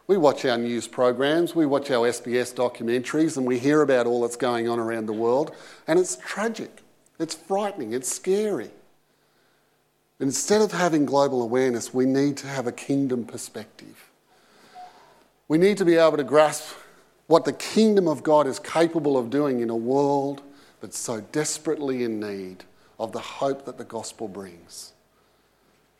We 0.06 0.16
watch 0.16 0.44
our 0.44 0.58
news 0.58 0.86
programs, 0.86 1.54
we 1.56 1.66
watch 1.66 1.90
our 1.90 2.08
SBS 2.08 2.54
documentaries, 2.54 3.36
and 3.36 3.44
we 3.44 3.58
hear 3.58 3.82
about 3.82 4.06
all 4.06 4.20
that's 4.20 4.36
going 4.36 4.68
on 4.68 4.78
around 4.78 5.06
the 5.06 5.12
world, 5.12 5.52
and 5.88 5.98
it's 5.98 6.16
tragic, 6.16 6.82
it's 7.18 7.34
frightening, 7.34 7.92
it's 7.92 8.12
scary. 8.12 8.70
Instead 10.20 10.62
of 10.62 10.70
having 10.70 11.06
global 11.06 11.42
awareness, 11.42 11.92
we 11.92 12.06
need 12.06 12.36
to 12.36 12.46
have 12.46 12.68
a 12.68 12.72
kingdom 12.72 13.24
perspective. 13.24 14.10
We 15.48 15.58
need 15.58 15.76
to 15.78 15.84
be 15.84 15.96
able 15.96 16.18
to 16.18 16.24
grasp 16.24 16.72
what 17.26 17.44
the 17.44 17.52
kingdom 17.52 18.06
of 18.06 18.22
God 18.22 18.46
is 18.46 18.60
capable 18.60 19.18
of 19.18 19.28
doing 19.28 19.60
in 19.60 19.70
a 19.70 19.76
world 19.76 20.40
that's 20.80 20.98
so 20.98 21.20
desperately 21.20 22.04
in 22.04 22.20
need 22.20 22.64
of 22.98 23.12
the 23.12 23.20
hope 23.20 23.64
that 23.64 23.78
the 23.78 23.84
gospel 23.84 24.28
brings. 24.28 24.92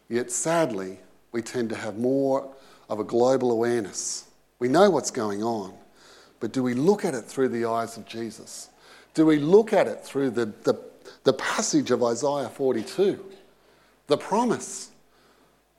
Yet 0.09 0.31
sadly, 0.31 0.99
we 1.33 1.43
tend 1.43 1.69
to 1.71 1.77
have 1.77 1.99
more 1.99 2.49
of 2.89 3.01
a 3.01 3.05
global 3.05 3.51
awareness. 3.51 4.29
We 4.59 4.69
know 4.69 4.89
what's 4.91 5.11
going 5.11 5.43
on, 5.43 5.75
but 6.41 6.53
do 6.53 6.63
we 6.63 6.75
look 6.75 7.05
at 7.05 7.15
it 7.15 7.25
through 7.25 7.49
the 7.49 7.67
eyes 7.67 7.97
of 7.97 8.07
Jesus? 8.07 8.71
Do 9.15 9.27
we 9.27 9.39
look 9.39 9.73
at 9.73 9.87
it 9.87 10.05
through 10.05 10.31
the, 10.31 10.47
the, 10.65 10.79
the 11.25 11.33
passage 11.33 11.91
of 11.91 12.03
Isaiah 12.03 12.49
42? 12.49 13.25
The 14.07 14.17
promise. 14.17 14.91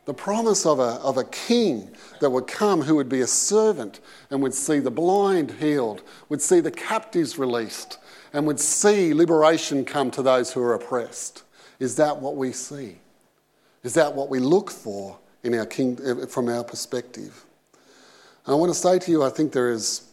The 0.06 0.14
promise 0.14 0.66
of 0.66 0.80
a, 0.80 1.02
of 1.04 1.18
a 1.18 1.26
king 1.26 1.90
that 2.22 2.30
would 2.30 2.48
come 2.48 2.82
who 2.82 2.96
would 2.96 3.10
be 3.10 3.22
a 3.22 3.28
servant 3.28 4.00
and 4.30 4.42
would 4.42 4.54
see 4.54 4.80
the 4.80 4.92
blind 4.92 5.52
healed, 5.52 6.02
would 6.30 6.42
see 6.42 6.62
the 6.62 6.72
captives 6.72 7.38
released, 7.38 8.00
and 8.38 8.46
would 8.46 8.60
see 8.60 9.16
liberation 9.16 9.84
come 9.84 10.12
to 10.12 10.22
those 10.22 10.54
who 10.54 10.62
are 10.62 10.76
oppressed. 10.76 11.42
Is 11.80 11.96
that 11.96 12.18
what 12.22 12.36
we 12.36 12.52
see? 12.52 12.98
Is 13.82 13.96
that 13.96 14.14
what 14.14 14.30
we 14.30 14.38
look 14.38 14.70
for 14.70 15.18
in 15.42 15.56
our 15.56 15.66
king, 15.66 15.98
from 16.28 16.48
our 16.48 16.64
perspective? 16.64 17.46
And 18.46 18.54
I 18.54 18.56
want 18.56 18.72
to 18.72 18.78
say 18.78 19.00
to 19.00 19.10
you, 19.10 19.24
I 19.24 19.32
think 19.32 19.54
there 19.54 19.72
is 19.72 20.04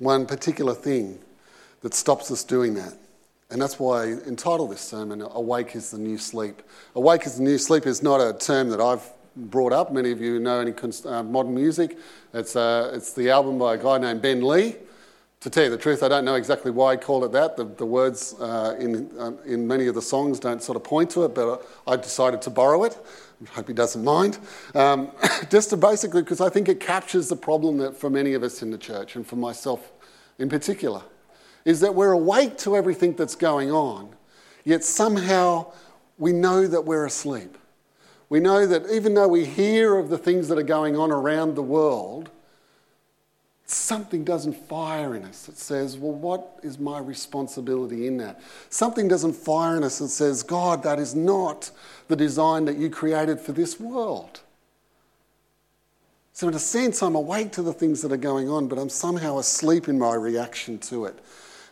one 0.00 0.26
particular 0.26 0.74
thing 0.74 1.20
that 1.82 1.94
stops 1.94 2.32
us 2.32 2.42
doing 2.42 2.74
that. 2.74 2.94
And 3.50 3.62
that's 3.62 3.78
why 3.78 4.02
I 4.02 4.06
entitled 4.26 4.72
this 4.72 4.80
sermon, 4.80 5.22
Awake 5.22 5.76
is 5.76 5.92
the 5.92 5.98
New 5.98 6.18
Sleep. 6.18 6.60
Awake 6.96 7.24
is 7.24 7.36
the 7.36 7.44
New 7.44 7.58
Sleep 7.58 7.86
is 7.86 8.02
not 8.02 8.18
a 8.20 8.36
term 8.36 8.68
that 8.70 8.80
I've 8.80 9.08
brought 9.36 9.72
up. 9.72 9.92
Many 9.92 10.10
of 10.10 10.20
you 10.20 10.40
know 10.40 10.58
any 10.58 10.74
uh, 11.04 11.22
modern 11.22 11.54
music. 11.54 11.98
It's, 12.34 12.56
uh, 12.56 12.90
it's 12.94 13.12
the 13.12 13.30
album 13.30 13.60
by 13.60 13.74
a 13.74 13.78
guy 13.78 13.98
named 13.98 14.22
Ben 14.22 14.42
Lee. 14.42 14.74
To 15.42 15.50
tell 15.50 15.62
you 15.62 15.70
the 15.70 15.78
truth, 15.78 16.02
I 16.02 16.08
don't 16.08 16.24
know 16.24 16.34
exactly 16.34 16.72
why 16.72 16.94
he 16.94 16.98
called 16.98 17.22
it 17.22 17.30
that. 17.30 17.56
The, 17.56 17.64
the 17.64 17.86
words 17.86 18.34
uh, 18.40 18.74
in, 18.80 19.08
um, 19.20 19.38
in 19.46 19.68
many 19.68 19.86
of 19.86 19.94
the 19.94 20.02
songs 20.02 20.40
don't 20.40 20.60
sort 20.60 20.74
of 20.74 20.82
point 20.82 21.10
to 21.10 21.24
it, 21.24 21.34
but 21.34 21.64
I 21.86 21.94
decided 21.94 22.42
to 22.42 22.50
borrow 22.50 22.82
it. 22.82 22.98
I 23.46 23.50
hope 23.54 23.68
he 23.68 23.74
doesn't 23.74 24.02
mind. 24.02 24.38
Um, 24.74 25.12
just 25.50 25.70
to 25.70 25.76
basically, 25.76 26.22
because 26.22 26.40
I 26.40 26.48
think 26.48 26.68
it 26.68 26.80
captures 26.80 27.28
the 27.28 27.36
problem 27.36 27.78
that 27.78 27.96
for 27.96 28.10
many 28.10 28.34
of 28.34 28.42
us 28.42 28.62
in 28.62 28.72
the 28.72 28.78
church, 28.78 29.14
and 29.14 29.24
for 29.24 29.36
myself 29.36 29.92
in 30.40 30.48
particular, 30.48 31.02
is 31.64 31.78
that 31.80 31.94
we're 31.94 32.12
awake 32.12 32.58
to 32.58 32.76
everything 32.76 33.12
that's 33.12 33.36
going 33.36 33.70
on, 33.70 34.16
yet 34.64 34.82
somehow 34.82 35.70
we 36.18 36.32
know 36.32 36.66
that 36.66 36.80
we're 36.80 37.06
asleep. 37.06 37.56
We 38.28 38.40
know 38.40 38.66
that 38.66 38.90
even 38.90 39.14
though 39.14 39.28
we 39.28 39.44
hear 39.44 39.98
of 39.98 40.08
the 40.08 40.18
things 40.18 40.48
that 40.48 40.58
are 40.58 40.64
going 40.64 40.96
on 40.96 41.12
around 41.12 41.54
the 41.54 41.62
world, 41.62 42.28
something 43.70 44.24
doesn't 44.24 44.54
fire 44.54 45.14
in 45.14 45.24
us 45.24 45.46
that 45.46 45.58
says, 45.58 45.96
Well, 45.96 46.12
what 46.12 46.58
is 46.62 46.78
my 46.78 46.98
responsibility 46.98 48.06
in 48.06 48.16
that? 48.18 48.40
Something 48.70 49.08
doesn't 49.08 49.34
fire 49.34 49.76
in 49.76 49.84
us 49.84 49.98
that 49.98 50.08
says, 50.08 50.42
God, 50.42 50.82
that 50.82 50.98
is 50.98 51.14
not 51.14 51.70
the 52.08 52.16
design 52.16 52.64
that 52.64 52.76
you 52.76 52.90
created 52.90 53.40
for 53.40 53.52
this 53.52 53.78
world. 53.78 54.40
So, 56.32 56.48
in 56.48 56.54
a 56.54 56.58
sense, 56.58 57.02
I'm 57.02 57.14
awake 57.14 57.52
to 57.52 57.62
the 57.62 57.72
things 57.72 58.00
that 58.02 58.12
are 58.12 58.16
going 58.16 58.48
on, 58.48 58.68
but 58.68 58.78
I'm 58.78 58.88
somehow 58.88 59.38
asleep 59.38 59.88
in 59.88 59.98
my 59.98 60.14
reaction 60.14 60.78
to 60.78 61.04
it. 61.04 61.18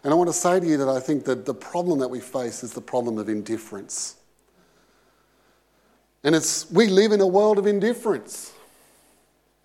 And 0.04 0.12
I 0.12 0.16
want 0.16 0.28
to 0.28 0.34
say 0.34 0.60
to 0.60 0.66
you 0.66 0.76
that 0.76 0.88
I 0.88 1.00
think 1.00 1.24
that 1.24 1.46
the 1.46 1.54
problem 1.54 1.98
that 2.00 2.08
we 2.08 2.20
face 2.20 2.62
is 2.62 2.72
the 2.72 2.80
problem 2.80 3.16
of 3.18 3.28
indifference. 3.28 4.16
And 6.22 6.34
it's, 6.34 6.70
we 6.70 6.88
live 6.88 7.12
in 7.12 7.20
a 7.20 7.26
world 7.26 7.58
of 7.58 7.66
indifference. 7.66 8.52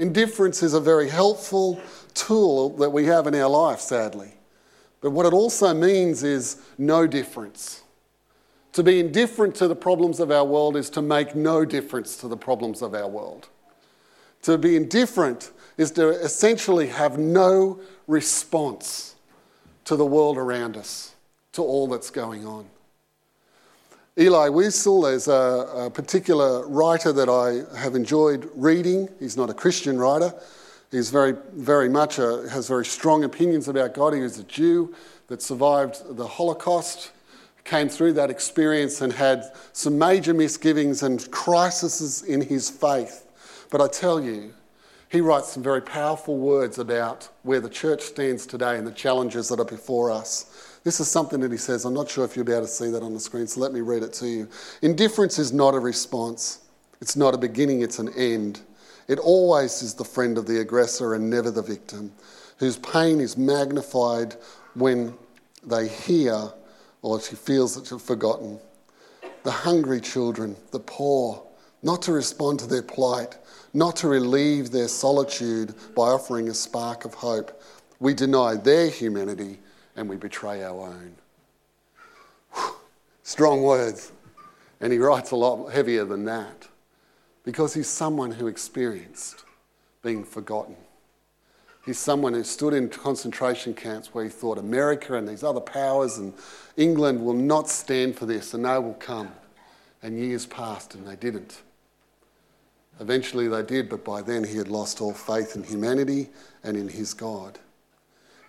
Indifference 0.01 0.63
is 0.63 0.73
a 0.73 0.79
very 0.79 1.09
helpful 1.09 1.79
tool 2.13 2.69
that 2.77 2.89
we 2.89 3.05
have 3.05 3.27
in 3.27 3.35
our 3.35 3.49
life, 3.49 3.79
sadly. 3.79 4.33
But 5.01 5.11
what 5.11 5.25
it 5.25 5.33
also 5.33 5.73
means 5.73 6.23
is 6.23 6.61
no 6.77 7.07
difference. 7.07 7.81
To 8.73 8.83
be 8.83 8.99
indifferent 8.99 9.55
to 9.55 9.67
the 9.67 9.75
problems 9.75 10.19
of 10.19 10.31
our 10.31 10.45
world 10.45 10.77
is 10.77 10.89
to 10.91 11.01
make 11.01 11.35
no 11.35 11.65
difference 11.65 12.15
to 12.17 12.27
the 12.27 12.37
problems 12.37 12.81
of 12.81 12.93
our 12.93 13.07
world. 13.07 13.49
To 14.43 14.57
be 14.57 14.75
indifferent 14.75 15.51
is 15.77 15.91
to 15.91 16.09
essentially 16.09 16.87
have 16.87 17.17
no 17.17 17.79
response 18.07 19.15
to 19.85 19.95
the 19.95 20.05
world 20.05 20.37
around 20.37 20.77
us, 20.77 21.15
to 21.53 21.61
all 21.61 21.87
that's 21.87 22.09
going 22.09 22.45
on. 22.45 22.67
Elie 24.17 24.49
Wiesel 24.49 25.11
is 25.11 25.27
a, 25.27 25.85
a, 25.85 25.89
particular 25.89 26.67
writer 26.67 27.13
that 27.13 27.29
I 27.29 27.77
have 27.77 27.95
enjoyed 27.95 28.49
reading. 28.55 29.09
He's 29.19 29.37
not 29.37 29.49
a 29.49 29.53
Christian 29.53 29.97
writer. 29.97 30.33
He's 30.91 31.09
very, 31.09 31.35
very 31.53 31.87
much 31.87 32.19
a, 32.19 32.49
has 32.49 32.67
very 32.67 32.85
strong 32.85 33.23
opinions 33.23 33.69
about 33.69 33.93
God. 33.93 34.13
He 34.13 34.19
was 34.19 34.37
a 34.37 34.43
Jew 34.43 34.93
that 35.27 35.41
survived 35.41 36.17
the 36.17 36.27
Holocaust, 36.27 37.11
came 37.63 37.87
through 37.87 38.13
that 38.13 38.29
experience 38.29 38.99
and 38.99 39.13
had 39.13 39.45
some 39.71 39.97
major 39.97 40.33
misgivings 40.33 41.03
and 41.03 41.31
crises 41.31 42.23
in 42.23 42.41
his 42.41 42.69
faith. 42.69 43.25
But 43.69 43.79
I 43.79 43.87
tell 43.87 44.19
you, 44.21 44.53
he 45.07 45.21
writes 45.21 45.49
some 45.49 45.63
very 45.63 45.81
powerful 45.81 46.37
words 46.37 46.77
about 46.77 47.29
where 47.43 47.59
the 47.61 47.69
church 47.69 48.01
stands 48.01 48.45
today 48.45 48.77
and 48.77 48.85
the 48.85 48.91
challenges 48.91 49.47
that 49.49 49.59
are 49.59 49.65
before 49.65 50.11
us. 50.11 50.79
This 50.83 50.99
is 50.99 51.09
something 51.09 51.39
that 51.41 51.51
he 51.51 51.57
says. 51.57 51.85
I'm 51.85 51.93
not 51.93 52.09
sure 52.09 52.25
if 52.25 52.35
you'll 52.35 52.45
be 52.45 52.53
able 52.53 52.63
to 52.63 52.67
see 52.67 52.89
that 52.91 53.03
on 53.03 53.13
the 53.13 53.19
screen, 53.19 53.47
so 53.47 53.61
let 53.61 53.71
me 53.71 53.81
read 53.81 54.03
it 54.03 54.13
to 54.13 54.27
you. 54.27 54.49
Indifference 54.81 55.37
is 55.37 55.53
not 55.53 55.73
a 55.73 55.79
response, 55.79 56.61
it's 56.99 57.15
not 57.15 57.33
a 57.33 57.37
beginning, 57.37 57.81
it's 57.81 57.99
an 57.99 58.09
end. 58.17 58.61
It 59.11 59.19
always 59.19 59.81
is 59.81 59.93
the 59.93 60.05
friend 60.05 60.37
of 60.37 60.45
the 60.45 60.61
aggressor 60.61 61.15
and 61.15 61.29
never 61.29 61.51
the 61.51 61.61
victim, 61.61 62.13
whose 62.59 62.77
pain 62.77 63.19
is 63.19 63.35
magnified 63.35 64.37
when 64.73 65.13
they 65.65 65.89
hear 65.89 66.49
or 67.01 67.19
she 67.19 67.35
feels 67.35 67.75
that 67.75 67.87
she's 67.87 68.01
forgotten. 68.01 68.57
The 69.43 69.51
hungry 69.51 69.99
children, 69.99 70.55
the 70.71 70.79
poor, 70.79 71.43
not 71.83 72.01
to 72.03 72.13
respond 72.13 72.59
to 72.59 72.67
their 72.67 72.83
plight, 72.83 73.37
not 73.73 73.97
to 73.97 74.07
relieve 74.07 74.71
their 74.71 74.87
solitude 74.87 75.75
by 75.93 76.03
offering 76.03 76.47
a 76.47 76.53
spark 76.53 77.03
of 77.03 77.13
hope. 77.13 77.61
We 77.99 78.13
deny 78.13 78.55
their 78.55 78.87
humanity 78.87 79.59
and 79.97 80.07
we 80.07 80.15
betray 80.15 80.63
our 80.63 80.87
own. 80.87 81.15
Strong 83.23 83.61
words. 83.61 84.13
And 84.79 84.93
he 84.93 84.99
writes 84.99 85.31
a 85.31 85.35
lot 85.35 85.67
heavier 85.67 86.05
than 86.05 86.23
that 86.23 86.69
because 87.43 87.73
he's 87.73 87.87
someone 87.87 88.31
who 88.31 88.47
experienced 88.47 89.43
being 90.01 90.23
forgotten. 90.23 90.75
He's 91.85 91.97
someone 91.97 92.33
who 92.33 92.43
stood 92.43 92.73
in 92.73 92.89
concentration 92.89 93.73
camps 93.73 94.13
where 94.13 94.23
he 94.23 94.29
thought 94.29 94.59
America 94.59 95.15
and 95.15 95.27
these 95.27 95.43
other 95.43 95.59
powers 95.59 96.17
and 96.17 96.33
England 96.77 97.23
will 97.23 97.33
not 97.33 97.69
stand 97.69 98.15
for 98.15 98.27
this 98.27 98.53
and 98.53 98.65
they 98.65 98.77
will 98.77 98.93
come. 98.93 99.31
And 100.03 100.17
years 100.17 100.45
passed 100.45 100.93
and 100.93 101.07
they 101.07 101.15
didn't. 101.15 101.61
Eventually 102.99 103.47
they 103.47 103.63
did, 103.63 103.89
but 103.89 104.05
by 104.05 104.21
then 104.21 104.43
he 104.43 104.57
had 104.57 104.67
lost 104.67 105.01
all 105.01 105.13
faith 105.13 105.55
in 105.55 105.63
humanity 105.63 106.29
and 106.63 106.77
in 106.77 106.87
his 106.87 107.15
God. 107.15 107.57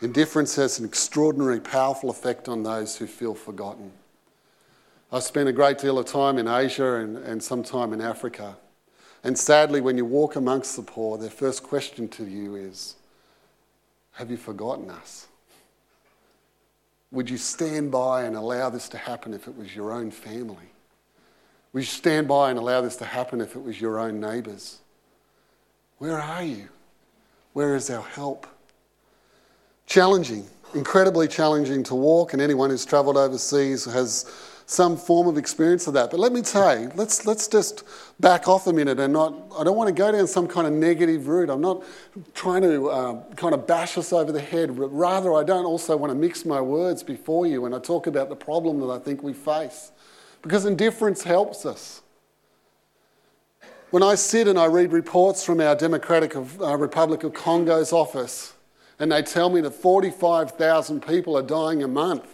Indifference 0.03 0.57
has 0.57 0.79
an 0.79 0.85
extraordinarily 0.85 1.61
powerful 1.61 2.11
effect 2.11 2.49
on 2.49 2.63
those 2.63 2.97
who 2.97 3.07
feel 3.07 3.35
forgotten. 3.35 3.93
I've 5.11 5.23
spent 5.23 5.49
a 5.49 5.53
great 5.53 5.79
deal 5.79 5.99
of 5.99 6.07
time 6.07 6.39
in 6.39 6.49
Asia 6.49 6.97
and, 6.97 7.17
and 7.19 7.43
some 7.43 7.63
time 7.63 7.93
in 7.93 8.01
Africa. 8.01 8.57
And 9.25 9.39
sadly, 9.39 9.81
when 9.81 9.97
you 9.97 10.05
walk 10.05 10.37
amongst 10.37 10.77
the 10.77 10.83
poor, 10.83 11.17
their 11.17 11.31
first 11.31 11.63
question 11.63 12.09
to 12.09 12.25
you 12.25 12.57
is 12.57 12.97
Have 14.13 14.31
you 14.31 14.37
forgotten 14.37 14.91
us? 14.91 15.29
Would 17.11 17.29
you 17.29 17.37
stand 17.37 17.91
by 17.91 18.23
and 18.23 18.37
allow 18.37 18.71
this 18.71 18.89
to 18.91 18.99
happen 18.99 19.35
if 19.35 19.47
it 19.47 19.57
was 19.57 19.77
your 19.77 19.93
own 19.93 20.11
family? 20.11 20.71
Would 21.73 21.81
you 21.81 21.87
stand 21.87 22.27
by 22.27 22.51
and 22.51 22.59
allow 22.59 22.81
this 22.81 22.97
to 22.97 23.05
happen 23.05 23.41
if 23.41 23.55
it 23.55 23.63
was 23.63 23.81
your 23.81 23.99
own 23.99 24.19
neighbours? 24.19 24.79
Where 25.99 26.19
are 26.21 26.43
you? 26.43 26.69
Where 27.53 27.77
is 27.77 27.91
our 27.91 28.03
help? 28.03 28.47
challenging, 29.93 30.47
incredibly 30.75 31.29
challenging 31.29 31.83
to 31.85 31.95
walk, 31.95 32.33
and 32.33 32.41
anyone 32.41 32.71
who's 32.71 32.87
travelled 32.87 33.19
overseas 33.19 33.85
has 33.85 34.25
some 34.73 34.97
form 34.97 35.29
of 35.29 35.37
experience 35.37 35.87
of 35.87 35.93
that. 35.93 36.11
But 36.11 36.19
let 36.19 36.33
me 36.33 36.41
you, 36.41 36.91
let's, 36.95 37.27
let's 37.27 37.47
just 37.47 37.85
back 38.21 38.49
off 38.49 38.67
a 38.67 38.73
minute 38.73 38.99
and 38.99 39.13
not, 39.13 39.35
I 39.59 39.65
don't 39.65 39.77
want 39.77 39.89
to 39.89 39.95
go 39.95 40.11
down 40.11 40.27
some 40.27 40.49
kind 40.49 40.67
of 40.67 40.73
negative 40.73 41.29
route. 41.29 41.51
I'm 41.51 41.61
not 41.61 41.85
trying 42.33 42.63
to 42.63 42.89
uh, 42.89 43.23
kind 43.35 43.55
of 43.55 43.67
bash 43.67 43.99
us 43.99 44.13
over 44.13 44.33
the 44.33 44.41
head. 44.41 44.71
Rather, 44.73 45.35
I 45.35 45.45
don't 45.45 45.67
also 45.67 45.95
want 45.97 46.11
to 46.11 46.15
mix 46.15 46.47
my 46.47 46.61
words 46.61 47.03
before 47.03 47.47
you 47.47 47.61
when 47.63 47.75
I 47.75 47.79
talk 47.79 48.07
about 48.07 48.31
the 48.31 48.37
problem 48.37 48.81
that 48.81 48.89
I 48.89 48.99
think 48.99 49.23
we 49.23 49.35
face. 49.35 49.93
Because 50.41 50.65
indifference 50.65 51.23
helps 51.23 51.67
us. 51.67 52.01
When 53.91 54.03
I 54.03 54.15
sit 54.15 54.49
and 54.49 54.59
I 54.59 54.65
read 54.65 54.91
reports 54.91 55.45
from 55.45 55.61
our 55.61 55.77
Democratic 55.77 56.35
uh, 56.35 56.77
Republic 56.79 57.25
of 57.25 57.35
Congo's 57.35 57.93
office, 57.93 58.55
and 58.99 59.13
they 59.13 59.21
tell 59.21 59.51
me 59.51 59.61
that 59.61 59.73
45,000 59.73 61.07
people 61.07 61.37
are 61.37 61.43
dying 61.43 61.83
a 61.83 61.89
month. 61.89 62.27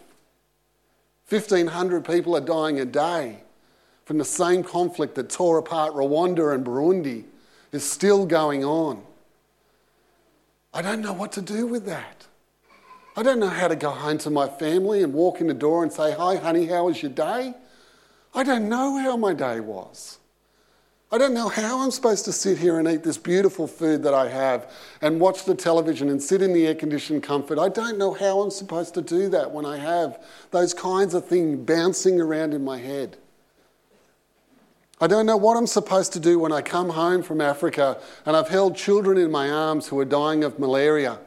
1,500 1.29 2.05
people 2.05 2.37
are 2.37 2.41
dying 2.41 2.81
a 2.81 2.85
day 2.85 3.41
from 4.05 4.17
the 4.17 4.25
same 4.25 4.63
conflict 4.63 5.15
that 5.17 5.29
tore 5.29 5.59
apart 5.59 5.93
Rwanda 5.93 6.55
and 6.55 6.65
Burundi 6.65 7.25
is 7.71 7.89
still 7.89 8.25
going 8.25 8.65
on. 8.65 9.03
I 10.73 10.81
don't 10.81 11.03
know 11.03 11.13
what 11.13 11.33
to 11.33 11.43
do 11.43 11.67
with 11.67 11.85
that. 11.87 12.27
I 13.17 13.23
don't 13.23 13.41
know 13.41 13.49
how 13.49 13.69
to 13.69 13.77
go 13.77 13.91
home 13.91 14.19
to 14.19 14.31
my 14.31 14.49
family 14.49 15.03
and 15.03 15.13
walk 15.13 15.41
in 15.41 15.49
the 15.49 15.55
door 15.55 15.83
and 15.83 15.93
say, 15.93 16.13
Hi, 16.13 16.37
honey, 16.37 16.67
how 16.67 16.87
was 16.87 17.03
your 17.03 17.11
day? 17.11 17.53
I 18.35 18.43
don't 18.45 18.69
know 18.69 18.97
how 18.99 19.17
my 19.17 19.35
day 19.35 19.61
was. 19.61 20.19
I 21.11 21.17
don't 21.17 21.33
know 21.33 21.49
how 21.49 21.81
I'm 21.81 21.91
supposed 21.91 22.27
to 22.27 22.33
sit 22.33 22.59
here 22.59 22.79
and 22.79 22.87
eat 22.87 23.03
this 23.03 23.17
beautiful 23.17 23.67
food 23.67 24.03
that 24.03 24.13
I 24.13 24.29
have 24.29 24.71
and 25.01 25.19
watch 25.19 25.45
the 25.45 25.55
television 25.55 26.11
and 26.11 26.23
sit 26.23 26.43
in 26.43 26.53
the 26.53 26.67
air 26.67 26.75
conditioned 26.75 27.23
comfort. 27.23 27.59
I 27.59 27.71
don't 27.71 27.97
know 27.97 28.13
how 28.13 28.41
I'm 28.41 28.51
supposed 28.51 28.93
to 28.95 29.01
do 29.01 29.31
that 29.31 29.51
when 29.51 29.65
I 29.65 29.79
have 29.79 30.23
those 30.51 30.75
kinds 30.75 31.15
of 31.15 31.25
things 31.27 31.61
bouncing 31.61 32.21
around 32.21 32.53
in 32.53 32.63
my 32.63 32.77
head. 32.77 33.17
I 35.01 35.07
don't 35.07 35.25
know 35.25 35.37
what 35.37 35.57
I'm 35.57 35.67
supposed 35.67 36.13
to 36.13 36.21
do 36.21 36.39
when 36.39 36.53
I 36.53 36.61
come 36.61 36.91
home 36.91 37.23
from 37.23 37.41
Africa 37.41 37.99
and 38.27 38.37
I've 38.37 38.49
held 38.49 38.77
children 38.77 39.17
in 39.17 39.31
my 39.31 39.49
arms 39.49 39.87
who 39.89 39.99
are 39.99 40.05
dying 40.05 40.45
of 40.45 40.59
malaria, 40.59 41.21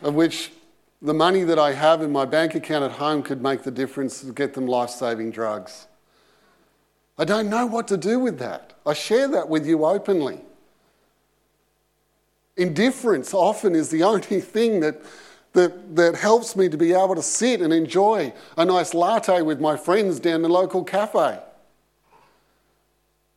of 0.00 0.14
which 0.14 0.52
the 1.00 1.14
money 1.14 1.42
that 1.42 1.58
I 1.58 1.72
have 1.72 2.02
in 2.02 2.12
my 2.12 2.24
bank 2.24 2.54
account 2.54 2.84
at 2.84 2.92
home 2.92 3.24
could 3.24 3.42
make 3.42 3.64
the 3.64 3.72
difference 3.72 4.20
to 4.20 4.32
get 4.32 4.54
them 4.54 4.66
life 4.66 4.90
saving 4.90 5.32
drugs. 5.32 5.88
I 7.22 7.24
don't 7.24 7.48
know 7.48 7.66
what 7.66 7.86
to 7.86 7.96
do 7.96 8.18
with 8.18 8.40
that. 8.40 8.72
I 8.84 8.94
share 8.94 9.28
that 9.28 9.48
with 9.48 9.64
you 9.64 9.84
openly. 9.84 10.40
Indifference 12.56 13.32
often 13.32 13.76
is 13.76 13.90
the 13.90 14.02
only 14.12 14.40
thing 14.40 14.80
that 14.80 15.00
that, 15.52 15.94
that 15.94 16.16
helps 16.16 16.56
me 16.56 16.68
to 16.68 16.76
be 16.76 16.92
able 16.92 17.14
to 17.14 17.22
sit 17.22 17.60
and 17.60 17.72
enjoy 17.72 18.32
a 18.56 18.64
nice 18.64 18.92
latte 18.92 19.40
with 19.42 19.60
my 19.60 19.76
friends 19.76 20.18
down 20.18 20.42
the 20.42 20.48
local 20.48 20.82
cafe. 20.82 21.38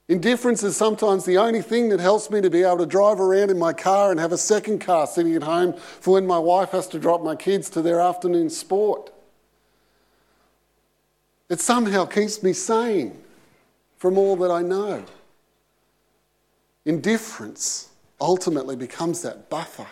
Indifference 0.07 0.63
is 0.63 0.75
sometimes 0.75 1.25
the 1.25 1.37
only 1.37 1.61
thing 1.61 1.89
that 1.89 1.99
helps 1.99 2.31
me 2.31 2.41
to 2.41 2.49
be 2.49 2.63
able 2.63 2.79
to 2.79 2.87
drive 2.87 3.19
around 3.19 3.51
in 3.51 3.59
my 3.59 3.73
car 3.73 4.09
and 4.09 4.19
have 4.19 4.31
a 4.31 4.37
second 4.37 4.79
car 4.79 5.05
sitting 5.05 5.35
at 5.35 5.43
home 5.43 5.73
for 5.73 6.15
when 6.15 6.25
my 6.25 6.39
wife 6.39 6.71
has 6.71 6.87
to 6.87 6.97
drop 6.97 7.21
my 7.21 7.35
kids 7.35 7.69
to 7.69 7.83
their 7.83 7.99
afternoon 8.01 8.49
sport. 8.49 9.11
It 11.49 11.59
somehow 11.59 12.05
keeps 12.05 12.41
me 12.41 12.53
sane 12.53 13.21
from 14.05 14.19
all 14.19 14.35
that 14.35 14.51
I 14.51 14.61
know. 14.61 15.03
Indifference 16.85 17.89
ultimately 18.21 18.75
becomes 18.75 19.23
that 19.23 19.49
buffer 19.49 19.87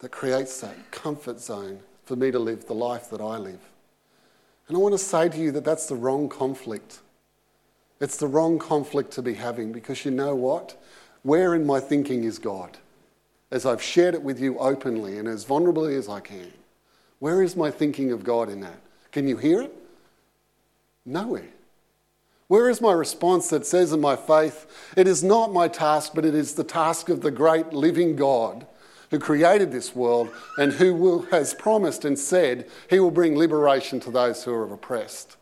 that 0.00 0.10
creates 0.10 0.60
that 0.62 0.90
comfort 0.90 1.38
zone 1.38 1.78
for 2.02 2.16
me 2.16 2.32
to 2.32 2.40
live 2.40 2.66
the 2.66 2.74
life 2.74 3.08
that 3.10 3.20
I 3.20 3.36
live. 3.36 3.60
And 4.66 4.76
I 4.76 4.80
want 4.80 4.94
to 4.94 4.98
say 4.98 5.28
to 5.28 5.38
you 5.38 5.52
that 5.52 5.64
that's 5.64 5.86
the 5.86 5.94
wrong 5.94 6.28
conflict. 6.28 6.98
It's 8.00 8.16
the 8.16 8.26
wrong 8.26 8.58
conflict 8.58 9.12
to 9.12 9.22
be 9.22 9.34
having 9.34 9.70
because 9.70 10.04
you 10.04 10.10
know 10.10 10.34
what? 10.34 10.76
Where 11.22 11.54
in 11.54 11.64
my 11.64 11.78
thinking 11.78 12.24
is 12.24 12.40
God? 12.40 12.76
As 13.52 13.64
I've 13.64 13.80
shared 13.80 14.14
it 14.14 14.22
with 14.22 14.40
you 14.40 14.58
openly 14.58 15.20
and 15.20 15.28
as 15.28 15.44
vulnerably 15.44 15.96
as 15.96 16.08
I 16.08 16.18
can. 16.18 16.52
Where 17.20 17.44
is 17.44 17.54
my 17.54 17.70
thinking 17.70 18.10
of 18.10 18.24
God 18.24 18.48
in 18.48 18.58
that? 18.62 18.80
Can 19.12 19.28
you 19.28 19.36
hear 19.36 19.62
it? 19.62 19.72
Nowhere. 21.04 21.50
Where 22.48 22.70
is 22.70 22.80
my 22.80 22.92
response 22.92 23.48
that 23.50 23.66
says 23.66 23.92
in 23.92 24.00
my 24.00 24.14
faith, 24.14 24.92
it 24.96 25.08
is 25.08 25.24
not 25.24 25.52
my 25.52 25.66
task, 25.66 26.12
but 26.14 26.24
it 26.24 26.34
is 26.34 26.54
the 26.54 26.64
task 26.64 27.08
of 27.08 27.20
the 27.20 27.30
great 27.30 27.72
living 27.72 28.14
God 28.14 28.66
who 29.10 29.18
created 29.18 29.72
this 29.72 29.94
world 29.94 30.30
and 30.58 30.72
who 30.72 30.94
will, 30.94 31.22
has 31.26 31.54
promised 31.54 32.04
and 32.04 32.18
said 32.18 32.68
he 32.88 33.00
will 33.00 33.10
bring 33.10 33.36
liberation 33.36 33.98
to 34.00 34.10
those 34.10 34.44
who 34.44 34.52
are 34.52 34.72
oppressed? 34.72 35.36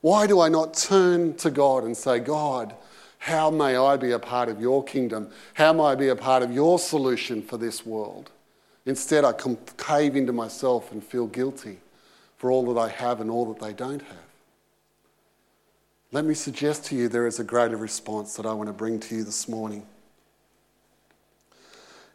Why 0.00 0.26
do 0.26 0.40
I 0.40 0.48
not 0.48 0.74
turn 0.74 1.34
to 1.36 1.50
God 1.50 1.84
and 1.84 1.96
say, 1.96 2.20
God, 2.20 2.74
how 3.18 3.50
may 3.50 3.76
I 3.76 3.96
be 3.96 4.10
a 4.10 4.18
part 4.18 4.48
of 4.48 4.60
your 4.60 4.84
kingdom? 4.84 5.30
How 5.54 5.72
may 5.72 5.84
I 5.84 5.94
be 5.94 6.08
a 6.08 6.16
part 6.16 6.42
of 6.42 6.52
your 6.52 6.78
solution 6.78 7.42
for 7.42 7.56
this 7.56 7.86
world? 7.86 8.30
Instead, 8.86 9.24
I 9.24 9.32
cave 9.78 10.14
into 10.14 10.32
myself 10.32 10.92
and 10.92 11.02
feel 11.02 11.26
guilty 11.26 11.78
for 12.36 12.50
all 12.50 12.72
that 12.74 12.78
I 12.78 12.90
have 12.90 13.20
and 13.20 13.30
all 13.30 13.46
that 13.52 13.64
they 13.64 13.72
don't 13.72 14.02
have. 14.02 14.23
Let 16.14 16.24
me 16.24 16.34
suggest 16.34 16.84
to 16.86 16.94
you 16.94 17.08
there 17.08 17.26
is 17.26 17.40
a 17.40 17.44
greater 17.44 17.76
response 17.76 18.36
that 18.36 18.46
I 18.46 18.52
want 18.52 18.68
to 18.68 18.72
bring 18.72 19.00
to 19.00 19.16
you 19.16 19.24
this 19.24 19.48
morning. 19.48 19.84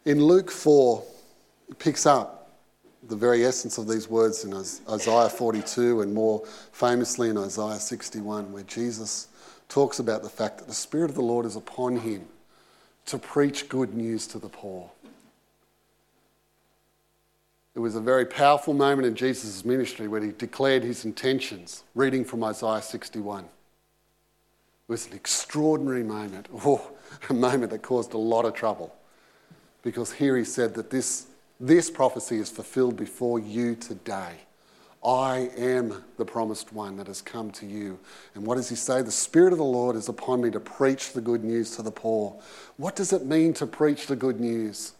In 0.06 0.24
Luke 0.24 0.50
4, 0.50 1.04
it 1.68 1.78
picks 1.78 2.06
up 2.06 2.50
the 3.06 3.14
very 3.14 3.44
essence 3.44 3.76
of 3.76 3.86
these 3.86 4.08
words 4.08 4.42
in 4.42 4.54
Isaiah 4.54 5.28
42 5.28 6.00
and 6.00 6.14
more 6.14 6.42
famously 6.72 7.28
in 7.28 7.36
Isaiah 7.36 7.78
61, 7.78 8.50
where 8.50 8.62
Jesus 8.62 9.28
talks 9.68 9.98
about 9.98 10.22
the 10.22 10.30
fact 10.30 10.56
that 10.56 10.66
the 10.66 10.72
Spirit 10.72 11.10
of 11.10 11.16
the 11.16 11.20
Lord 11.20 11.44
is 11.44 11.56
upon 11.56 11.98
him 11.98 12.24
to 13.04 13.18
preach 13.18 13.68
good 13.68 13.92
news 13.92 14.26
to 14.28 14.38
the 14.38 14.48
poor. 14.48 14.90
It 17.74 17.80
was 17.80 17.96
a 17.96 18.00
very 18.00 18.24
powerful 18.24 18.72
moment 18.72 19.06
in 19.06 19.14
Jesus' 19.14 19.62
ministry 19.62 20.08
when 20.08 20.22
he 20.22 20.32
declared 20.32 20.84
his 20.84 21.04
intentions, 21.04 21.84
reading 21.94 22.24
from 22.24 22.42
Isaiah 22.42 22.80
61. 22.80 23.44
Was 24.90 25.06
an 25.06 25.12
extraordinary 25.12 26.02
moment, 26.02 26.48
oh, 26.66 26.90
a 27.28 27.32
moment 27.32 27.70
that 27.70 27.80
caused 27.80 28.12
a 28.12 28.18
lot 28.18 28.44
of 28.44 28.54
trouble 28.54 28.92
because 29.84 30.10
here 30.10 30.36
he 30.36 30.42
said 30.42 30.74
that 30.74 30.90
this, 30.90 31.26
this 31.60 31.88
prophecy 31.88 32.38
is 32.38 32.50
fulfilled 32.50 32.96
before 32.96 33.38
you 33.38 33.76
today. 33.76 34.32
I 35.04 35.50
am 35.56 36.02
the 36.16 36.24
promised 36.24 36.72
one 36.72 36.96
that 36.96 37.06
has 37.06 37.22
come 37.22 37.52
to 37.52 37.66
you. 37.66 38.00
And 38.34 38.44
what 38.44 38.56
does 38.56 38.68
he 38.68 38.74
say? 38.74 39.00
The 39.00 39.12
Spirit 39.12 39.52
of 39.52 39.60
the 39.60 39.64
Lord 39.64 39.94
is 39.94 40.08
upon 40.08 40.40
me 40.40 40.50
to 40.50 40.58
preach 40.58 41.12
the 41.12 41.20
good 41.20 41.44
news 41.44 41.76
to 41.76 41.82
the 41.82 41.92
poor. 41.92 42.34
What 42.76 42.96
does 42.96 43.12
it 43.12 43.24
mean 43.24 43.54
to 43.54 43.66
preach 43.68 44.08
the 44.08 44.16
good 44.16 44.40
news? 44.40 44.94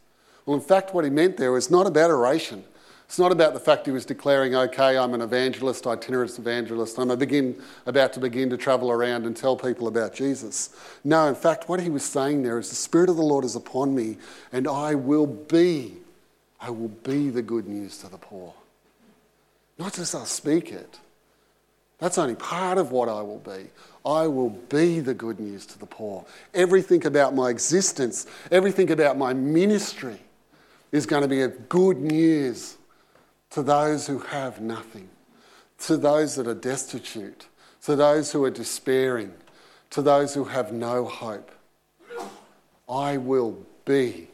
Well, 0.46 0.56
in 0.56 0.62
fact, 0.62 0.94
what 0.94 1.02
he 1.02 1.10
meant 1.10 1.36
there 1.36 1.50
was 1.50 1.68
not 1.68 1.88
about 1.88 2.12
oration. 2.12 2.62
It's 3.10 3.18
not 3.18 3.32
about 3.32 3.54
the 3.54 3.60
fact 3.60 3.86
he 3.86 3.92
was 3.92 4.04
declaring, 4.04 4.54
okay, 4.54 4.96
I'm 4.96 5.14
an 5.14 5.20
evangelist, 5.20 5.84
itinerant 5.84 6.38
evangelist, 6.38 6.96
I'm 6.96 7.08
begin, 7.18 7.60
about 7.84 8.12
to 8.12 8.20
begin 8.20 8.48
to 8.50 8.56
travel 8.56 8.88
around 8.88 9.26
and 9.26 9.36
tell 9.36 9.56
people 9.56 9.88
about 9.88 10.14
Jesus. 10.14 10.70
No, 11.02 11.26
in 11.26 11.34
fact, 11.34 11.68
what 11.68 11.80
he 11.80 11.90
was 11.90 12.04
saying 12.04 12.44
there 12.44 12.56
is 12.60 12.68
the 12.70 12.76
Spirit 12.76 13.10
of 13.10 13.16
the 13.16 13.22
Lord 13.22 13.44
is 13.44 13.56
upon 13.56 13.96
me, 13.96 14.18
and 14.52 14.68
I 14.68 14.94
will 14.94 15.26
be, 15.26 15.96
I 16.60 16.70
will 16.70 16.86
be 16.86 17.30
the 17.30 17.42
good 17.42 17.66
news 17.66 17.98
to 17.98 18.08
the 18.08 18.16
poor. 18.16 18.54
Not 19.76 19.94
just 19.94 20.14
I'll 20.14 20.24
speak 20.24 20.70
it. 20.70 21.00
That's 21.98 22.16
only 22.16 22.36
part 22.36 22.78
of 22.78 22.92
what 22.92 23.08
I 23.08 23.22
will 23.22 23.40
be. 23.40 23.70
I 24.06 24.28
will 24.28 24.50
be 24.50 25.00
the 25.00 25.14
good 25.14 25.40
news 25.40 25.66
to 25.66 25.80
the 25.80 25.86
poor. 25.86 26.24
Everything 26.54 27.04
about 27.04 27.34
my 27.34 27.50
existence, 27.50 28.28
everything 28.52 28.88
about 28.92 29.18
my 29.18 29.34
ministry 29.34 30.20
is 30.92 31.06
going 31.06 31.22
to 31.22 31.28
be 31.28 31.42
a 31.42 31.48
good 31.48 31.98
news 31.98 32.76
to 33.50 33.62
those 33.62 34.06
who 34.06 34.18
have 34.18 34.60
nothing, 34.60 35.08
to 35.78 35.96
those 35.96 36.36
that 36.36 36.46
are 36.46 36.54
destitute, 36.54 37.46
to 37.82 37.96
those 37.96 38.32
who 38.32 38.44
are 38.44 38.50
despairing, 38.50 39.32
to 39.90 40.02
those 40.02 40.34
who 40.34 40.44
have 40.44 40.72
no 40.72 41.04
hope. 41.04 41.50
I 42.88 43.16
will 43.16 43.64
be 43.84 44.28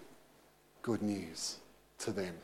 good 0.82 1.02
news 1.02 1.56
to 1.98 2.12
them. 2.12 2.34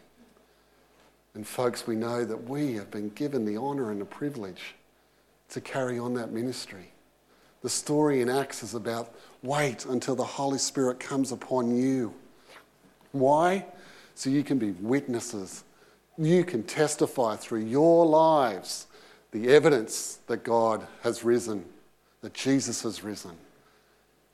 And, 1.34 1.46
folks, 1.46 1.86
we 1.86 1.96
know 1.96 2.24
that 2.24 2.48
we 2.48 2.74
have 2.74 2.90
been 2.90 3.08
given 3.10 3.44
the 3.44 3.56
honour 3.56 3.90
and 3.90 4.00
the 4.00 4.06
privilege 4.06 4.74
to 5.50 5.60
carry 5.60 5.98
on 5.98 6.14
that 6.14 6.30
ministry. 6.32 6.92
The 7.62 7.70
story 7.70 8.20
in 8.20 8.28
Acts 8.28 8.62
is 8.62 8.74
about 8.74 9.14
wait 9.42 9.86
until 9.86 10.14
the 10.14 10.24
Holy 10.24 10.58
Spirit 10.58 11.00
comes 11.00 11.32
upon 11.32 11.76
you. 11.76 12.14
Why? 13.12 13.64
So 14.14 14.30
you 14.30 14.42
can 14.42 14.58
be 14.58 14.72
witnesses 14.72 15.64
you 16.26 16.44
can 16.44 16.62
testify 16.62 17.36
through 17.36 17.64
your 17.64 18.06
lives 18.06 18.86
the 19.32 19.48
evidence 19.48 20.18
that 20.26 20.44
God 20.44 20.86
has 21.02 21.24
risen, 21.24 21.64
that 22.20 22.34
Jesus 22.34 22.82
has 22.82 23.02
risen. 23.02 23.32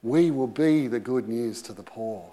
We 0.03 0.31
will 0.31 0.49
be 0.49 0.89
the 0.89 1.01
good 1.01 1.29
news 1.29 1.63
to 1.63 1.73
the 1.73 1.83
poor. 1.83 2.25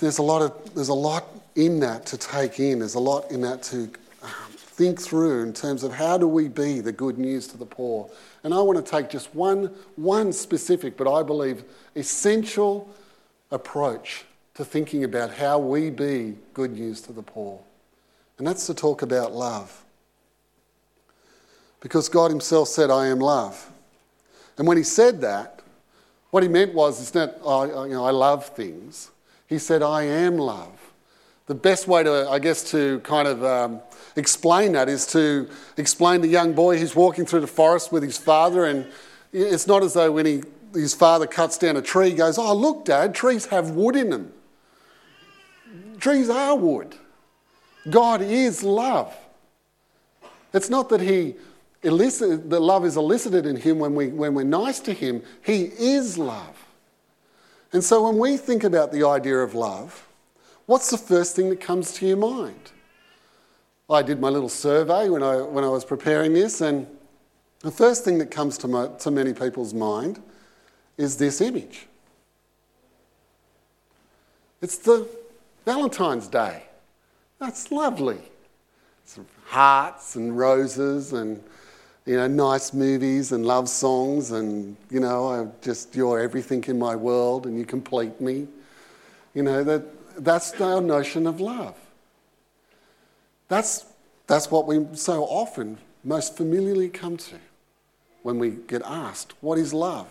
There's 0.00 0.18
a 0.18 0.22
lot, 0.22 0.42
of, 0.42 0.74
there's 0.74 0.88
a 0.88 0.94
lot 0.94 1.24
in 1.54 1.80
that 1.80 2.04
to 2.06 2.18
take 2.18 2.60
in. 2.60 2.80
There's 2.80 2.94
a 2.94 3.00
lot 3.00 3.30
in 3.30 3.40
that 3.42 3.62
to 3.64 3.90
um, 4.22 4.52
think 4.52 5.00
through 5.00 5.42
in 5.44 5.52
terms 5.54 5.82
of 5.82 5.94
how 5.94 6.18
do 6.18 6.28
we 6.28 6.48
be 6.48 6.80
the 6.80 6.92
good 6.92 7.18
news 7.18 7.46
to 7.48 7.56
the 7.56 7.64
poor. 7.64 8.10
And 8.44 8.52
I 8.52 8.60
want 8.60 8.84
to 8.84 8.90
take 8.90 9.08
just 9.08 9.34
one, 9.34 9.72
one 9.96 10.32
specific, 10.32 10.98
but 10.98 11.10
I 11.10 11.22
believe 11.22 11.64
essential 11.96 12.92
approach 13.50 14.24
to 14.54 14.64
thinking 14.64 15.04
about 15.04 15.34
how 15.34 15.58
we 15.58 15.90
be 15.90 16.36
good 16.52 16.72
news 16.72 17.00
to 17.02 17.12
the 17.12 17.22
poor. 17.22 17.60
And 18.38 18.46
that's 18.46 18.66
to 18.66 18.74
talk 18.74 19.02
about 19.02 19.32
love. 19.32 19.84
Because 21.80 22.08
God 22.08 22.30
Himself 22.30 22.68
said, 22.68 22.90
I 22.90 23.06
am 23.06 23.18
love. 23.18 23.70
And 24.58 24.66
when 24.66 24.76
He 24.76 24.82
said 24.82 25.20
that, 25.22 25.60
what 26.30 26.42
He 26.42 26.48
meant 26.48 26.74
was, 26.74 27.00
it's 27.00 27.14
not, 27.14 27.34
oh, 27.42 27.84
you 27.84 27.92
know, 27.92 28.04
I 28.04 28.10
love 28.10 28.46
things. 28.46 29.10
He 29.46 29.58
said, 29.58 29.82
I 29.82 30.04
am 30.04 30.38
love. 30.38 30.92
The 31.46 31.54
best 31.54 31.88
way 31.88 32.02
to, 32.02 32.28
I 32.30 32.38
guess, 32.38 32.70
to 32.70 33.00
kind 33.00 33.26
of 33.26 33.44
um, 33.44 33.80
explain 34.16 34.72
that 34.72 34.88
is 34.88 35.06
to 35.08 35.48
explain 35.76 36.20
the 36.20 36.28
young 36.28 36.52
boy 36.52 36.78
who's 36.78 36.94
walking 36.94 37.26
through 37.26 37.40
the 37.40 37.46
forest 37.46 37.90
with 37.92 38.02
his 38.02 38.16
father, 38.16 38.64
and 38.64 38.86
it's 39.32 39.66
not 39.66 39.82
as 39.82 39.94
though 39.94 40.12
when 40.12 40.24
he, 40.24 40.42
his 40.72 40.94
father 40.94 41.26
cuts 41.26 41.58
down 41.58 41.76
a 41.76 41.82
tree, 41.82 42.10
he 42.10 42.16
goes, 42.16 42.38
Oh, 42.38 42.54
look, 42.54 42.84
Dad, 42.84 43.14
trees 43.14 43.46
have 43.46 43.70
wood 43.70 43.96
in 43.96 44.10
them. 44.10 44.32
Trees 46.02 46.28
are 46.28 46.56
wood. 46.56 46.96
God 47.88 48.22
is 48.22 48.64
love. 48.64 49.16
It's 50.52 50.68
not 50.68 50.88
that 50.88 51.00
he 51.00 51.36
elicit, 51.84 52.50
the 52.50 52.58
love 52.58 52.84
is 52.84 52.96
elicited 52.96 53.46
in 53.46 53.54
him 53.54 53.78
when, 53.78 53.94
we, 53.94 54.08
when 54.08 54.34
we're 54.34 54.42
nice 54.42 54.80
to 54.80 54.92
him. 54.92 55.22
He 55.44 55.62
is 55.62 56.18
love. 56.18 56.66
And 57.72 57.84
so 57.84 58.02
when 58.02 58.18
we 58.18 58.36
think 58.36 58.64
about 58.64 58.90
the 58.90 59.06
idea 59.06 59.38
of 59.38 59.54
love, 59.54 60.08
what's 60.66 60.90
the 60.90 60.98
first 60.98 61.36
thing 61.36 61.50
that 61.50 61.60
comes 61.60 61.92
to 61.92 62.06
your 62.08 62.16
mind? 62.16 62.72
I 63.88 64.02
did 64.02 64.20
my 64.20 64.28
little 64.28 64.48
survey 64.48 65.08
when 65.08 65.22
I, 65.22 65.36
when 65.36 65.62
I 65.62 65.68
was 65.68 65.84
preparing 65.84 66.32
this, 66.32 66.60
and 66.62 66.88
the 67.60 67.70
first 67.70 68.04
thing 68.04 68.18
that 68.18 68.32
comes 68.32 68.58
to, 68.58 68.66
my, 68.66 68.88
to 68.88 69.12
many 69.12 69.32
people's 69.32 69.72
mind 69.72 70.20
is 70.98 71.16
this 71.16 71.40
image. 71.40 71.86
It's 74.60 74.78
the 74.78 75.08
Valentine's 75.64 76.28
Day. 76.28 76.64
That's 77.38 77.70
lovely. 77.70 78.18
Some 79.04 79.26
hearts 79.46 80.16
and 80.16 80.36
roses 80.36 81.12
and 81.12 81.42
you 82.06 82.16
know 82.16 82.26
nice 82.26 82.72
movies 82.72 83.32
and 83.32 83.46
love 83.46 83.68
songs 83.68 84.32
and 84.32 84.76
you 84.90 85.00
know 85.00 85.28
I 85.28 85.46
just 85.64 85.94
you're 85.94 86.20
everything 86.20 86.64
in 86.64 86.78
my 86.78 86.96
world 86.96 87.46
and 87.46 87.58
you 87.58 87.64
complete 87.64 88.20
me. 88.20 88.48
You 89.34 89.42
know 89.42 89.64
that 89.64 89.82
that's 90.24 90.60
our 90.60 90.80
notion 90.80 91.26
of 91.26 91.40
love. 91.40 91.76
That's, 93.52 93.84
that's 94.26 94.50
what 94.50 94.66
we 94.66 94.86
so 94.94 95.24
often 95.24 95.76
most 96.04 96.38
familiarly 96.38 96.88
come 96.88 97.18
to 97.18 97.36
when 98.22 98.38
we 98.38 98.50
get 98.50 98.80
asked, 98.82 99.34
What 99.42 99.58
is 99.58 99.74
love? 99.74 100.08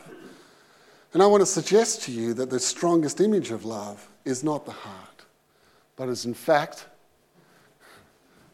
And 1.14 1.24
I 1.24 1.26
want 1.26 1.42
to 1.42 1.48
suggest 1.48 2.04
to 2.04 2.12
you 2.12 2.36
that 2.36 2.52
the 2.52 2.60
strongest 2.60 3.20
image 3.20 3.50
of 3.50 3.66
love 3.66 4.08
is 4.24 4.44
not 4.44 4.66
the 4.66 4.72
heart, 4.72 5.11
but 5.96 6.10
is 6.10 6.26
in 6.26 6.34
fact 6.34 6.86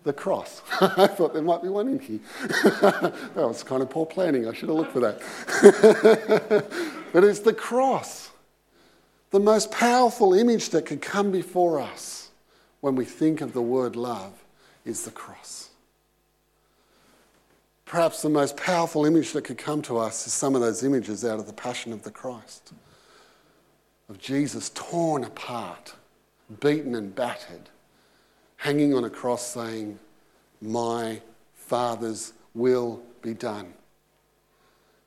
the 0.04 0.14
cross. 0.14 0.62
I 0.82 1.08
thought 1.08 1.34
there 1.34 1.42
might 1.42 1.62
be 1.62 1.70
one 1.70 1.88
in 1.88 2.00
here. 2.00 2.20
that 2.42 3.36
was 3.36 3.64
kind 3.64 3.82
of 3.82 3.90
poor 3.90 4.06
planning. 4.06 4.48
I 4.48 4.54
should 4.54 4.70
have 4.70 4.78
looked 4.78 4.94
for 4.94 5.02
that. 5.02 5.20
but 7.14 7.24
it's 7.24 7.40
the 7.40 7.54
cross. 7.54 8.32
The 9.32 9.40
most 9.40 9.72
powerful 9.72 10.34
image 10.34 10.70
that 10.70 10.86
could 10.86 11.02
come 11.02 11.32
before 11.32 11.80
us 11.80 12.30
when 12.80 12.96
we 12.96 13.06
think 13.06 13.42
of 13.42 13.54
the 13.54 13.62
word 13.62 13.96
love 13.96 14.34
is 14.86 15.04
the 15.04 15.12
cross. 15.12 15.70
Perhaps 17.86 18.22
the 18.22 18.30
most 18.30 18.58
powerful 18.58 19.06
image 19.06 19.32
that 19.32 19.44
could 19.44 19.58
come 19.58 19.82
to 19.84 19.98
us 19.98 20.28
is 20.28 20.34
some 20.34 20.56
of 20.56 20.62
those 20.62 20.84
images 20.84 21.24
out 21.24 21.40
of 21.40 21.48
the 21.48 21.54
Passion 21.54 21.94
of 21.94 22.04
the 22.04 22.12
Christ 22.12 22.74
of 24.10 24.20
Jesus 24.20 24.72
torn 24.74 25.24
apart, 25.24 25.94
beaten 26.60 26.96
and 26.96 27.14
battered, 27.14 27.70
hanging 28.58 28.94
on 28.94 29.04
a 29.04 29.10
cross 29.10 29.46
saying, 29.46 30.00
My 30.62 31.22
Father's 31.54 32.34
will 32.54 33.02
be 33.22 33.34
done. 33.34 33.74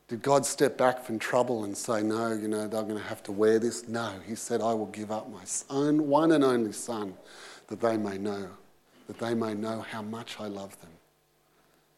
Did 0.08 0.22
God 0.22 0.44
step 0.44 0.76
back 0.76 1.04
from 1.04 1.18
trouble 1.18 1.64
and 1.64 1.76
say, 1.76 2.02
No, 2.02 2.32
you 2.32 2.48
know, 2.48 2.66
they're 2.66 2.82
going 2.82 2.96
to 2.96 3.08
have 3.08 3.22
to 3.24 3.32
wear 3.32 3.58
this? 3.58 3.86
No. 3.88 4.12
He 4.26 4.34
said, 4.34 4.60
I 4.60 4.74
will 4.74 4.86
give 4.86 5.12
up 5.12 5.30
my 5.30 5.42
own 5.70 6.08
one 6.08 6.32
and 6.32 6.42
only 6.42 6.72
Son 6.72 7.14
that 7.68 7.80
they 7.80 7.96
may 7.96 8.18
know, 8.18 8.48
that 9.06 9.18
they 9.18 9.34
may 9.34 9.54
know 9.54 9.80
how 9.80 10.02
much 10.02 10.36
I 10.40 10.46
love 10.46 10.78
them. 10.80 10.90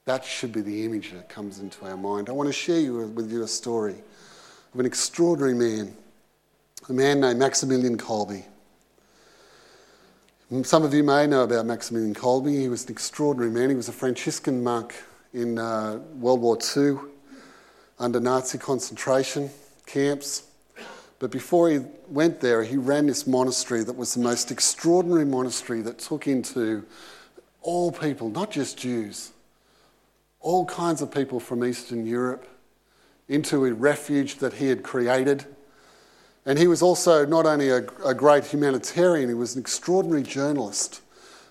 That 0.05 0.25
should 0.25 0.53
be 0.53 0.61
the 0.61 0.85
image 0.85 1.13
that 1.13 1.29
comes 1.29 1.61
into 1.61 1.87
our 1.87 1.97
mind. 1.97 2.29
I 2.29 2.33
want 2.33 2.49
to 2.49 2.53
share 2.53 2.93
with 2.93 3.33
you 3.33 3.45
a 3.45 3.49
story 3.49 4.03
of 4.75 4.81
an 4.81 4.85
extraordinary 4.85 5.55
man, 5.55 5.97
a 6.89 6.93
man 6.93 7.21
named 7.21 7.39
Maximilian 7.39 7.97
Kolbe. 7.97 8.45
Some 10.61 10.83
of 10.83 10.93
you 10.93 11.03
may 11.03 11.27
know 11.27 11.45
about 11.45 11.65
Maximilian 11.65 12.15
Kolbe. 12.15 12.51
He 12.51 12.69
was 12.69 12.85
an 12.85 12.91
extraordinary 12.91 13.51
man. 13.51 13.71
He 13.71 13.75
was 13.75 13.89
a 13.89 13.93
Franciscan 13.93 14.63
monk 14.63 14.95
in 15.33 15.59
uh, 15.59 15.99
World 16.17 16.43
War 16.43 16.59
II 16.77 16.99
under 17.99 18.21
Nazi 18.21 18.59
concentration 18.59 19.49
camps. 19.87 20.43
But 21.19 21.31
before 21.31 21.71
he 21.71 21.81
went 22.07 22.41
there, 22.41 22.63
he 22.65 22.77
ran 22.77 23.07
this 23.07 23.27
monastery 23.27 23.83
that 23.83 23.97
was 23.97 24.13
the 24.13 24.21
most 24.21 24.51
extraordinary 24.51 25.25
monastery 25.25 25.81
that 25.81 25.99
took 25.99 26.29
into 26.29 26.85
all 27.63 27.91
people, 27.91 28.29
not 28.29 28.51
just 28.51 28.77
Jews, 28.77 29.33
all 30.39 30.67
kinds 30.67 31.01
of 31.01 31.11
people 31.11 31.41
from 31.41 31.65
Eastern 31.65 32.05
Europe 32.05 32.47
into 33.27 33.65
a 33.65 33.73
refuge 33.73 34.37
that 34.37 34.53
he 34.53 34.67
had 34.67 34.83
created. 34.83 35.47
And 36.45 36.59
he 36.59 36.67
was 36.67 36.83
also 36.83 37.25
not 37.25 37.47
only 37.47 37.69
a, 37.71 37.85
a, 38.05 38.15
great 38.15 38.45
humanitarian, 38.45 39.29
he 39.29 39.35
was 39.35 39.55
an 39.55 39.61
extraordinary 39.61 40.25
journalist. 40.25 41.01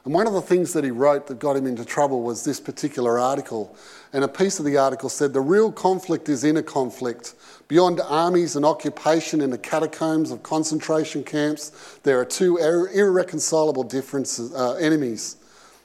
And 0.04 0.14
one 0.14 0.28
of 0.28 0.34
the 0.34 0.42
things 0.42 0.74
that 0.74 0.84
he 0.84 0.92
wrote 0.92 1.28
that 1.28 1.40
got 1.40 1.56
him 1.56 1.66
into 1.66 1.86
trouble 1.86 2.24
was 2.24 2.44
this 2.44 2.60
particular 2.60 3.20
article. 3.20 3.76
And 4.12 4.24
a 4.24 4.28
piece 4.28 4.60
of 4.60 4.66
the 4.66 4.78
article 4.78 5.10
said 5.10 5.32
the 5.32 5.40
real 5.40 5.72
conflict 5.72 6.28
is 6.28 6.44
inner 6.44 6.64
conflict. 6.64 7.36
Beyond 7.68 8.02
armies 8.02 8.56
and 8.58 8.66
occupation 8.66 9.40
in 9.40 9.50
the 9.50 9.58
catacombs 9.58 10.32
of 10.32 10.44
concentration 10.44 11.24
camps, 11.24 12.00
there 12.04 12.20
are 12.20 12.26
two 12.26 12.58
irreconcilable 12.58 13.84
differences, 13.84 14.54
uh, 14.54 14.74
enemies 14.74 15.38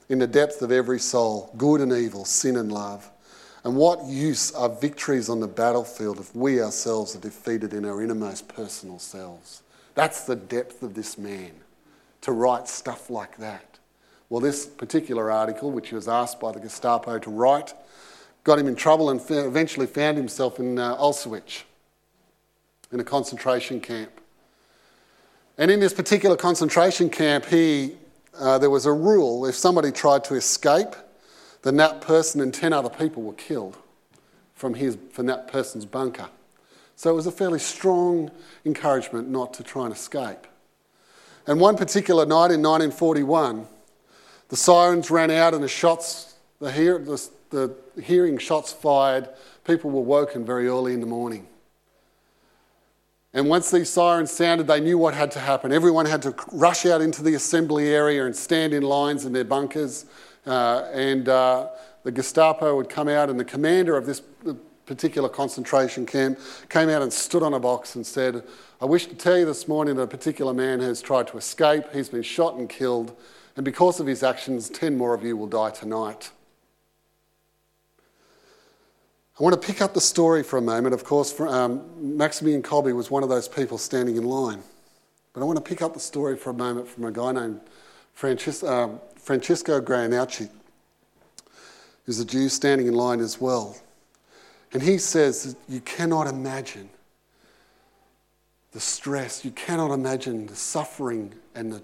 in 0.08 0.18
the 0.18 0.26
depth 0.26 0.62
of 0.62 0.72
every 0.72 0.98
soul 0.98 1.52
good 1.56 1.80
and 1.80 1.92
evil, 1.92 2.24
sin 2.24 2.56
and 2.56 2.72
love. 2.72 3.08
And 3.66 3.74
what 3.74 4.04
use 4.04 4.52
are 4.52 4.68
victories 4.68 5.28
on 5.28 5.40
the 5.40 5.48
battlefield 5.48 6.20
if 6.20 6.36
we 6.36 6.62
ourselves 6.62 7.16
are 7.16 7.18
defeated 7.18 7.74
in 7.74 7.84
our 7.84 8.00
innermost 8.00 8.46
personal 8.46 9.00
selves? 9.00 9.64
That's 9.96 10.22
the 10.22 10.36
depth 10.36 10.84
of 10.84 10.94
this 10.94 11.18
man 11.18 11.50
to 12.20 12.30
write 12.30 12.68
stuff 12.68 13.10
like 13.10 13.38
that. 13.38 13.80
Well, 14.28 14.40
this 14.40 14.66
particular 14.66 15.32
article, 15.32 15.72
which 15.72 15.88
he 15.88 15.96
was 15.96 16.06
asked 16.06 16.38
by 16.38 16.52
the 16.52 16.60
Gestapo 16.60 17.18
to 17.18 17.28
write, 17.28 17.74
got 18.44 18.60
him 18.60 18.68
in 18.68 18.76
trouble 18.76 19.10
and 19.10 19.20
eventually 19.30 19.88
found 19.88 20.16
himself 20.16 20.60
in 20.60 20.78
uh, 20.78 20.96
Auschwitz, 20.98 21.64
in 22.92 23.00
a 23.00 23.04
concentration 23.04 23.80
camp. 23.80 24.12
And 25.58 25.72
in 25.72 25.80
this 25.80 25.92
particular 25.92 26.36
concentration 26.36 27.10
camp, 27.10 27.46
he 27.46 27.96
uh, 28.38 28.58
there 28.58 28.70
was 28.70 28.86
a 28.86 28.92
rule 28.92 29.44
if 29.44 29.56
somebody 29.56 29.90
tried 29.90 30.22
to 30.22 30.34
escape, 30.34 30.94
then 31.66 31.76
that 31.76 32.00
person 32.00 32.40
and 32.40 32.54
10 32.54 32.72
other 32.72 32.88
people 32.88 33.22
were 33.22 33.32
killed 33.32 33.76
from, 34.54 34.74
his, 34.74 34.96
from 35.10 35.26
that 35.26 35.48
person's 35.48 35.84
bunker. 35.84 36.28
So 36.94 37.10
it 37.10 37.14
was 37.14 37.26
a 37.26 37.32
fairly 37.32 37.58
strong 37.58 38.30
encouragement 38.64 39.28
not 39.28 39.52
to 39.54 39.62
try 39.62 39.84
and 39.84 39.92
escape. 39.92 40.46
And 41.46 41.60
one 41.60 41.76
particular 41.76 42.24
night 42.24 42.50
in 42.50 42.62
1941, 42.62 43.66
the 44.48 44.56
sirens 44.56 45.10
ran 45.10 45.30
out 45.30 45.54
and 45.54 45.62
the 45.62 45.68
shots, 45.68 46.36
the, 46.60 46.70
hear, 46.70 46.98
the, 46.98 47.28
the 47.50 47.74
hearing 48.00 48.38
shots 48.38 48.72
fired, 48.72 49.28
people 49.64 49.90
were 49.90 50.02
woken 50.02 50.44
very 50.44 50.68
early 50.68 50.92
in 50.92 51.00
the 51.00 51.06
morning. 51.06 51.46
And 53.34 53.48
once 53.50 53.70
these 53.70 53.90
sirens 53.90 54.30
sounded, 54.30 54.66
they 54.66 54.80
knew 54.80 54.96
what 54.96 55.14
had 55.14 55.30
to 55.32 55.40
happen. 55.40 55.70
Everyone 55.72 56.06
had 56.06 56.22
to 56.22 56.34
rush 56.52 56.86
out 56.86 57.02
into 57.02 57.22
the 57.22 57.34
assembly 57.34 57.88
area 57.88 58.24
and 58.24 58.34
stand 58.34 58.72
in 58.72 58.82
lines 58.82 59.26
in 59.26 59.32
their 59.32 59.44
bunkers. 59.44 60.06
Uh, 60.46 60.88
and 60.92 61.28
uh, 61.28 61.68
the 62.04 62.12
Gestapo 62.12 62.76
would 62.76 62.88
come 62.88 63.08
out, 63.08 63.28
and 63.28 63.38
the 63.38 63.44
commander 63.44 63.96
of 63.96 64.06
this 64.06 64.22
particular 64.86 65.28
concentration 65.28 66.06
camp 66.06 66.38
came 66.68 66.88
out 66.88 67.02
and 67.02 67.12
stood 67.12 67.42
on 67.42 67.52
a 67.54 67.60
box 67.60 67.96
and 67.96 68.06
said, 68.06 68.44
I 68.80 68.84
wish 68.84 69.06
to 69.06 69.14
tell 69.14 69.36
you 69.36 69.44
this 69.44 69.66
morning 69.66 69.96
that 69.96 70.02
a 70.02 70.06
particular 70.06 70.54
man 70.54 70.80
has 70.80 71.02
tried 71.02 71.26
to 71.28 71.36
escape. 71.36 71.84
He's 71.92 72.08
been 72.08 72.22
shot 72.22 72.54
and 72.54 72.68
killed. 72.68 73.16
And 73.56 73.64
because 73.64 74.00
of 74.00 74.06
his 74.06 74.22
actions, 74.22 74.70
10 74.70 74.96
more 74.96 75.14
of 75.14 75.24
you 75.24 75.36
will 75.36 75.46
die 75.46 75.70
tonight. 75.70 76.30
I 79.38 79.42
want 79.42 79.60
to 79.60 79.66
pick 79.66 79.82
up 79.82 79.92
the 79.92 80.00
story 80.00 80.42
for 80.42 80.56
a 80.56 80.62
moment. 80.62 80.94
Of 80.94 81.04
course, 81.04 81.38
um, 81.40 82.16
Maximilian 82.16 82.62
Kolbe 82.62 82.94
was 82.94 83.10
one 83.10 83.22
of 83.22 83.28
those 83.28 83.48
people 83.48 83.76
standing 83.76 84.16
in 84.16 84.24
line. 84.24 84.62
But 85.32 85.42
I 85.42 85.44
want 85.44 85.56
to 85.56 85.62
pick 85.62 85.82
up 85.82 85.92
the 85.92 86.00
story 86.00 86.36
for 86.36 86.50
a 86.50 86.54
moment 86.54 86.88
from 86.88 87.04
a 87.04 87.12
guy 87.12 87.32
named 87.32 87.60
Francis, 88.14 88.62
um, 88.62 88.98
Francisco 89.26 89.80
Grainauchi, 89.80 90.48
who's 92.04 92.20
a 92.20 92.24
Jew 92.24 92.48
standing 92.48 92.86
in 92.86 92.94
line 92.94 93.18
as 93.18 93.40
well. 93.40 93.76
And 94.72 94.80
he 94.80 94.98
says 94.98 95.56
you 95.68 95.80
cannot 95.80 96.28
imagine 96.28 96.88
the 98.70 98.78
stress, 98.78 99.44
you 99.44 99.50
cannot 99.50 99.90
imagine 99.90 100.46
the 100.46 100.54
suffering 100.54 101.34
and 101.56 101.72
the, 101.72 101.82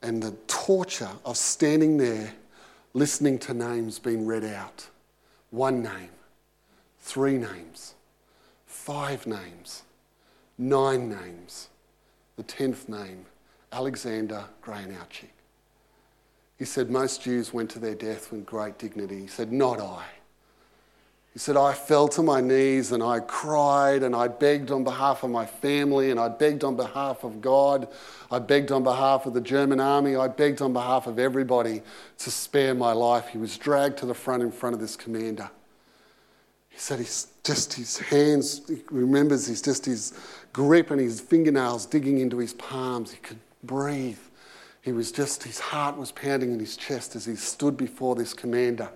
and 0.00 0.22
the 0.22 0.30
torture 0.46 1.10
of 1.26 1.36
standing 1.36 1.98
there 1.98 2.32
listening 2.94 3.38
to 3.40 3.52
names 3.52 3.98
being 3.98 4.24
read 4.24 4.44
out. 4.44 4.88
One 5.50 5.82
name 5.82 6.08
three 7.00 7.36
names, 7.36 7.92
five 8.64 9.26
names, 9.26 9.82
nine 10.56 11.10
names, 11.10 11.68
the 12.36 12.42
tenth 12.42 12.88
name, 12.88 13.26
Alexander 13.70 14.46
Grainauchi. 14.62 15.26
He 16.58 16.64
said, 16.64 16.90
Most 16.90 17.22
Jews 17.22 17.52
went 17.52 17.70
to 17.70 17.78
their 17.78 17.94
death 17.94 18.32
with 18.32 18.46
great 18.46 18.78
dignity. 18.78 19.20
He 19.20 19.26
said, 19.26 19.52
Not 19.52 19.80
I. 19.80 20.04
He 21.36 21.38
said, 21.38 21.58
I 21.58 21.74
fell 21.74 22.08
to 22.08 22.22
my 22.22 22.40
knees 22.40 22.92
and 22.92 23.02
I 23.02 23.20
cried 23.20 24.02
and 24.02 24.16
I 24.16 24.26
begged 24.26 24.70
on 24.70 24.84
behalf 24.84 25.22
of 25.22 25.28
my 25.28 25.44
family 25.44 26.10
and 26.10 26.18
I 26.18 26.28
begged 26.28 26.64
on 26.64 26.76
behalf 26.76 27.24
of 27.24 27.42
God. 27.42 27.88
I 28.30 28.38
begged 28.38 28.72
on 28.72 28.82
behalf 28.82 29.26
of 29.26 29.34
the 29.34 29.42
German 29.42 29.78
army. 29.78 30.16
I 30.16 30.28
begged 30.28 30.62
on 30.62 30.72
behalf 30.72 31.06
of 31.06 31.18
everybody 31.18 31.82
to 32.20 32.30
spare 32.30 32.74
my 32.74 32.92
life. 32.92 33.28
He 33.28 33.36
was 33.36 33.58
dragged 33.58 33.98
to 33.98 34.06
the 34.06 34.14
front 34.14 34.42
in 34.42 34.50
front 34.50 34.72
of 34.72 34.80
this 34.80 34.96
commander. 34.96 35.50
He 36.70 36.78
said 36.78 37.00
he's 37.00 37.26
just 37.44 37.74
his 37.74 37.98
hands, 37.98 38.62
he 38.66 38.78
remembers 38.90 39.46
he's 39.46 39.60
just 39.60 39.84
his 39.84 40.14
grip 40.54 40.90
and 40.90 40.98
his 40.98 41.20
fingernails 41.20 41.84
digging 41.84 42.18
into 42.18 42.38
his 42.38 42.54
palms. 42.54 43.10
He 43.10 43.18
could 43.18 43.40
breathe. 43.62 44.18
He 44.86 44.92
was 44.92 45.10
just, 45.10 45.42
his 45.42 45.58
heart 45.58 45.96
was 45.96 46.12
pounding 46.12 46.52
in 46.52 46.60
his 46.60 46.76
chest 46.76 47.16
as 47.16 47.24
he 47.24 47.34
stood 47.34 47.76
before 47.76 48.14
this 48.14 48.32
commander, 48.32 48.88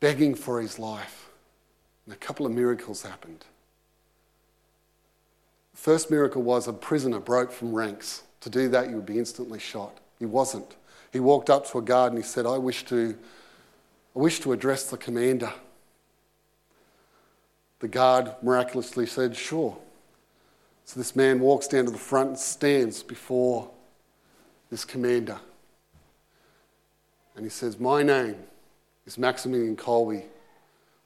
begging 0.00 0.34
for 0.34 0.62
his 0.62 0.78
life. 0.78 1.28
And 2.06 2.14
a 2.14 2.16
couple 2.16 2.46
of 2.46 2.52
miracles 2.52 3.02
happened. 3.02 3.44
The 5.74 5.78
first 5.78 6.10
miracle 6.10 6.40
was 6.40 6.66
a 6.66 6.72
prisoner 6.72 7.20
broke 7.20 7.52
from 7.52 7.74
ranks. 7.74 8.22
To 8.40 8.48
do 8.48 8.66
that, 8.70 8.88
you 8.88 8.96
would 8.96 9.04
be 9.04 9.18
instantly 9.18 9.58
shot. 9.58 9.98
He 10.18 10.24
wasn't. 10.24 10.74
He 11.12 11.20
walked 11.20 11.50
up 11.50 11.70
to 11.70 11.78
a 11.78 11.82
guard 11.82 12.14
and 12.14 12.18
he 12.18 12.26
said, 12.26 12.46
I 12.46 12.56
wish 12.56 12.86
to, 12.86 13.14
I 14.16 14.18
wish 14.18 14.40
to 14.40 14.52
address 14.52 14.88
the 14.88 14.96
commander. 14.96 15.52
The 17.80 17.88
guard 17.88 18.30
miraculously 18.42 19.04
said, 19.04 19.36
Sure. 19.36 19.76
So 20.86 20.98
this 20.98 21.14
man 21.14 21.40
walks 21.40 21.68
down 21.68 21.84
to 21.84 21.90
the 21.90 21.98
front 21.98 22.30
and 22.30 22.38
stands 22.38 23.02
before 23.02 23.70
this 24.74 24.84
commander. 24.84 25.38
And 27.36 27.44
he 27.44 27.48
says, 27.48 27.78
My 27.78 28.02
name 28.02 28.34
is 29.06 29.16
Maximilian 29.16 29.76
Kolbe. 29.76 30.24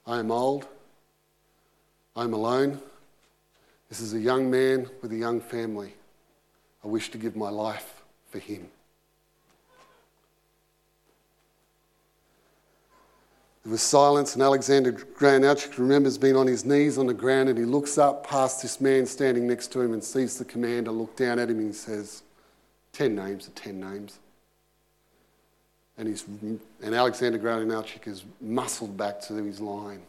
I 0.06 0.18
am 0.20 0.30
old. 0.30 0.66
I 2.16 2.24
am 2.24 2.32
alone. 2.32 2.80
This 3.90 4.00
is 4.00 4.14
a 4.14 4.18
young 4.18 4.50
man 4.50 4.88
with 5.02 5.12
a 5.12 5.16
young 5.16 5.42
family. 5.42 5.92
I 6.82 6.88
wish 6.88 7.10
to 7.10 7.18
give 7.18 7.36
my 7.36 7.50
life 7.50 8.00
for 8.30 8.38
him. 8.38 8.68
There 13.64 13.72
was 13.72 13.82
silence, 13.82 14.32
and 14.32 14.42
Alexander 14.42 14.92
Graham 14.92 15.42
remembers 15.76 16.16
being 16.16 16.36
on 16.36 16.46
his 16.46 16.64
knees 16.64 16.96
on 16.96 17.06
the 17.06 17.12
ground, 17.12 17.50
and 17.50 17.58
he 17.58 17.66
looks 17.66 17.98
up 17.98 18.26
past 18.26 18.62
this 18.62 18.80
man 18.80 19.04
standing 19.04 19.46
next 19.46 19.72
to 19.72 19.82
him 19.82 19.92
and 19.92 20.02
sees 20.02 20.38
the 20.38 20.46
commander 20.46 20.90
look 20.90 21.14
down 21.16 21.38
at 21.38 21.50
him 21.50 21.58
and 21.58 21.66
he 21.66 21.74
says, 21.74 22.22
Ten 22.92 23.14
names 23.14 23.48
are 23.48 23.52
ten 23.52 23.80
names. 23.80 24.18
And, 25.96 26.06
he's, 26.06 26.24
and 26.82 26.94
Alexander 26.94 27.38
Graham 27.38 27.70
is 28.06 28.24
muscled 28.40 28.96
back 28.96 29.20
to 29.22 29.34
his 29.34 29.60
line. 29.60 30.02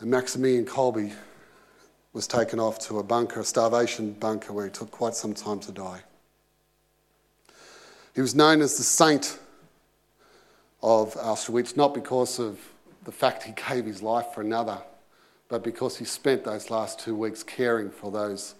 And 0.00 0.10
Maximilian 0.10 0.64
Kolbe 0.64 1.12
was 2.12 2.26
taken 2.26 2.58
off 2.58 2.78
to 2.78 2.98
a 2.98 3.02
bunker, 3.02 3.40
a 3.40 3.44
starvation 3.44 4.12
bunker, 4.12 4.52
where 4.52 4.64
he 4.64 4.70
took 4.70 4.90
quite 4.90 5.14
some 5.14 5.34
time 5.34 5.60
to 5.60 5.72
die. 5.72 6.00
He 8.14 8.22
was 8.22 8.34
known 8.34 8.62
as 8.62 8.78
the 8.78 8.82
saint 8.82 9.38
of 10.82 11.14
Auschwitz, 11.14 11.76
not 11.76 11.92
because 11.92 12.38
of 12.38 12.58
the 13.04 13.12
fact 13.12 13.42
he 13.42 13.52
gave 13.68 13.84
his 13.84 14.02
life 14.02 14.28
for 14.34 14.40
another, 14.40 14.78
but 15.48 15.62
because 15.62 15.98
he 15.98 16.06
spent 16.06 16.44
those 16.44 16.70
last 16.70 16.98
two 16.98 17.14
weeks 17.14 17.42
caring 17.42 17.90
for 17.90 18.10
those 18.10 18.54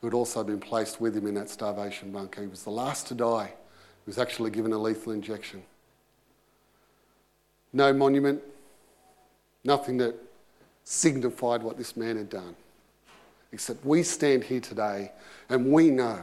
who 0.00 0.06
had 0.06 0.14
also 0.14 0.42
been 0.42 0.60
placed 0.60 1.00
with 1.00 1.16
him 1.16 1.26
in 1.26 1.34
that 1.34 1.50
starvation 1.50 2.10
bunker. 2.10 2.42
He 2.42 2.46
was 2.46 2.62
the 2.62 2.70
last 2.70 3.06
to 3.08 3.14
die. 3.14 3.46
He 3.46 4.08
was 4.08 4.18
actually 4.18 4.50
given 4.50 4.72
a 4.72 4.78
lethal 4.78 5.12
injection. 5.12 5.62
No 7.72 7.92
monument, 7.92 8.42
nothing 9.62 9.98
that 9.98 10.16
signified 10.84 11.62
what 11.62 11.76
this 11.76 11.96
man 11.96 12.16
had 12.16 12.30
done. 12.30 12.56
Except 13.52 13.84
we 13.84 14.02
stand 14.02 14.44
here 14.44 14.60
today 14.60 15.12
and 15.48 15.70
we 15.70 15.90
know 15.90 16.22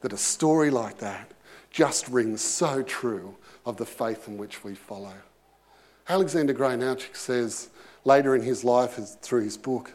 that 0.00 0.12
a 0.12 0.16
story 0.16 0.70
like 0.70 0.98
that 0.98 1.32
just 1.70 2.08
rings 2.08 2.40
so 2.40 2.82
true 2.82 3.36
of 3.66 3.76
the 3.76 3.86
faith 3.86 4.26
in 4.28 4.36
which 4.36 4.64
we 4.64 4.74
follow. 4.74 5.14
Alexander 6.08 6.52
Graham 6.52 6.96
says 7.12 7.68
later 8.04 8.34
in 8.34 8.42
his 8.42 8.64
life 8.64 8.98
through 9.20 9.42
his 9.42 9.56
book 9.56 9.92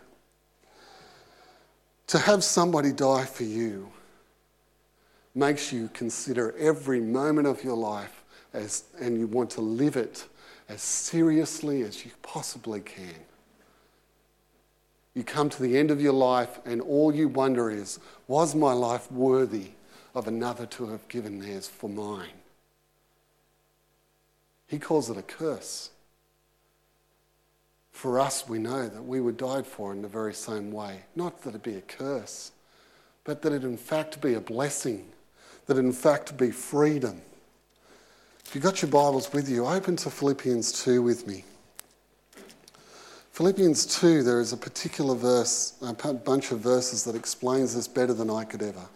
to 2.07 2.19
have 2.19 2.43
somebody 2.43 2.91
die 2.91 3.25
for 3.25 3.43
you 3.43 3.91
makes 5.33 5.71
you 5.71 5.89
consider 5.93 6.55
every 6.57 6.99
moment 6.99 7.47
of 7.47 7.63
your 7.63 7.75
life 7.75 8.23
as, 8.53 8.85
and 8.99 9.17
you 9.17 9.27
want 9.27 9.49
to 9.51 9.61
live 9.61 9.97
it 9.97 10.25
as 10.69 10.81
seriously 10.81 11.81
as 11.81 12.05
you 12.05 12.11
possibly 12.21 12.79
can. 12.79 13.15
You 15.13 15.23
come 15.23 15.49
to 15.49 15.61
the 15.61 15.77
end 15.77 15.91
of 15.91 16.01
your 16.01 16.13
life, 16.13 16.59
and 16.65 16.81
all 16.81 17.15
you 17.15 17.27
wonder 17.27 17.69
is, 17.69 17.99
was 18.27 18.53
my 18.53 18.73
life 18.73 19.09
worthy 19.11 19.69
of 20.13 20.27
another 20.27 20.65
to 20.65 20.87
have 20.87 21.07
given 21.07 21.39
theirs 21.39 21.67
for 21.67 21.89
mine? 21.89 22.29
He 24.67 24.79
calls 24.79 25.09
it 25.09 25.17
a 25.17 25.21
curse. 25.21 25.91
For 27.95 28.19
us, 28.19 28.45
we 28.45 28.59
know 28.59 28.89
that 28.89 29.05
we 29.05 29.21
were 29.21 29.31
died 29.31 29.65
for 29.65 29.93
in 29.93 30.01
the 30.01 30.09
very 30.09 30.33
same 30.33 30.69
way. 30.69 30.99
Not 31.15 31.41
that 31.43 31.55
it 31.55 31.63
be 31.63 31.77
a 31.77 31.81
curse, 31.81 32.51
but 33.23 33.41
that 33.41 33.53
it 33.53 33.63
in 33.63 33.77
fact 33.77 34.19
be 34.19 34.33
a 34.33 34.41
blessing, 34.41 35.07
that 35.67 35.77
in 35.77 35.93
fact 35.93 36.35
be 36.35 36.51
freedom. 36.51 37.21
If 38.45 38.53
you've 38.53 38.65
got 38.65 38.81
your 38.81 38.91
Bibles 38.91 39.31
with 39.31 39.47
you, 39.47 39.65
open 39.65 39.95
to 39.95 40.09
Philippians 40.09 40.83
2 40.83 41.01
with 41.01 41.25
me. 41.25 41.45
Philippians 43.31 43.85
2, 43.85 44.23
there 44.23 44.41
is 44.41 44.51
a 44.51 44.57
particular 44.57 45.15
verse, 45.15 45.75
a 45.81 45.93
bunch 45.93 46.51
of 46.51 46.59
verses 46.59 47.05
that 47.05 47.15
explains 47.15 47.75
this 47.75 47.87
better 47.87 48.13
than 48.13 48.29
I 48.29 48.43
could 48.43 48.61
ever. 48.61 48.87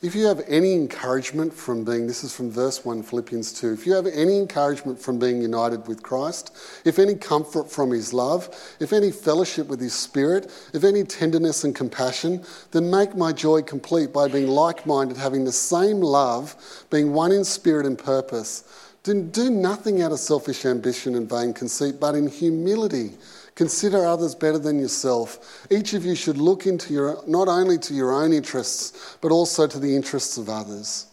If 0.00 0.14
you 0.14 0.26
have 0.26 0.44
any 0.46 0.74
encouragement 0.74 1.52
from 1.52 1.82
being, 1.82 2.06
this 2.06 2.22
is 2.22 2.32
from 2.32 2.52
verse 2.52 2.84
1, 2.84 3.02
Philippians 3.02 3.52
2, 3.54 3.72
if 3.72 3.84
you 3.84 3.94
have 3.94 4.06
any 4.06 4.38
encouragement 4.38 5.00
from 5.00 5.18
being 5.18 5.42
united 5.42 5.88
with 5.88 6.04
Christ, 6.04 6.54
if 6.84 7.00
any 7.00 7.16
comfort 7.16 7.68
from 7.68 7.90
his 7.90 8.14
love, 8.14 8.48
if 8.78 8.92
any 8.92 9.10
fellowship 9.10 9.66
with 9.66 9.80
his 9.80 9.94
spirit, 9.94 10.52
if 10.72 10.84
any 10.84 11.02
tenderness 11.02 11.64
and 11.64 11.74
compassion, 11.74 12.44
then 12.70 12.88
make 12.88 13.16
my 13.16 13.32
joy 13.32 13.60
complete 13.60 14.12
by 14.12 14.28
being 14.28 14.46
like 14.46 14.86
minded, 14.86 15.16
having 15.16 15.44
the 15.44 15.50
same 15.50 15.98
love, 15.98 16.54
being 16.90 17.12
one 17.12 17.32
in 17.32 17.42
spirit 17.42 17.84
and 17.84 17.98
purpose. 17.98 18.92
Do, 19.02 19.20
do 19.20 19.50
nothing 19.50 20.00
out 20.02 20.12
of 20.12 20.20
selfish 20.20 20.64
ambition 20.64 21.16
and 21.16 21.28
vain 21.28 21.52
conceit, 21.52 21.98
but 21.98 22.14
in 22.14 22.28
humility 22.28 23.14
Consider 23.58 24.06
others 24.06 24.36
better 24.36 24.56
than 24.56 24.78
yourself. 24.78 25.66
Each 25.68 25.92
of 25.92 26.04
you 26.04 26.14
should 26.14 26.38
look 26.38 26.64
into 26.64 26.94
your, 26.94 27.20
not 27.26 27.48
only 27.48 27.76
to 27.78 27.92
your 27.92 28.12
own 28.12 28.32
interests, 28.32 29.16
but 29.20 29.32
also 29.32 29.66
to 29.66 29.80
the 29.80 29.96
interests 29.96 30.38
of 30.38 30.48
others. 30.48 31.08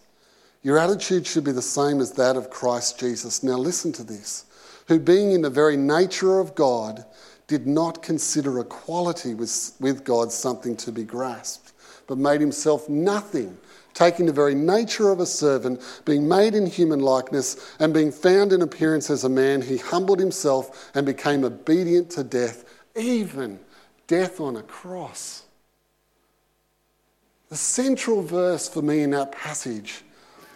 Your 0.61 0.77
attitude 0.77 1.25
should 1.25 1.43
be 1.43 1.51
the 1.51 1.61
same 1.63 1.99
as 1.99 2.11
that 2.11 2.35
of 2.35 2.51
Christ 2.51 2.99
Jesus. 2.99 3.41
Now, 3.41 3.57
listen 3.57 3.91
to 3.93 4.03
this. 4.03 4.45
Who, 4.87 4.99
being 4.99 5.31
in 5.31 5.41
the 5.41 5.49
very 5.49 5.75
nature 5.75 6.39
of 6.39 6.53
God, 6.53 7.03
did 7.47 7.65
not 7.65 8.03
consider 8.03 8.59
equality 8.59 9.33
with, 9.33 9.71
with 9.79 10.03
God 10.03 10.31
something 10.31 10.77
to 10.77 10.91
be 10.91 11.03
grasped, 11.03 11.73
but 12.05 12.19
made 12.19 12.41
himself 12.41 12.87
nothing 12.87 13.57
taking 13.95 14.27
the 14.27 14.33
very 14.33 14.53
nature 14.53 15.09
of 15.09 15.19
a 15.19 15.25
servant, 15.25 15.81
being 16.05 16.27
made 16.27 16.53
in 16.53 16.67
human 16.67 16.99
likeness, 16.99 17.75
and 17.79 17.93
being 17.93 18.11
found 18.11 18.53
in 18.53 18.61
appearance 18.61 19.09
as 19.09 19.23
a 19.23 19.29
man, 19.29 19.63
he 19.63 19.77
humbled 19.77 20.19
himself 20.19 20.91
and 20.93 21.05
became 21.05 21.43
obedient 21.43 22.11
to 22.11 22.23
death, 22.23 22.65
even 22.95 23.59
death 24.05 24.39
on 24.39 24.57
a 24.57 24.61
cross. 24.61 25.45
The 27.49 27.55
central 27.55 28.21
verse 28.21 28.67
for 28.67 28.81
me 28.81 29.01
in 29.01 29.11
that 29.11 29.31
passage 29.31 30.03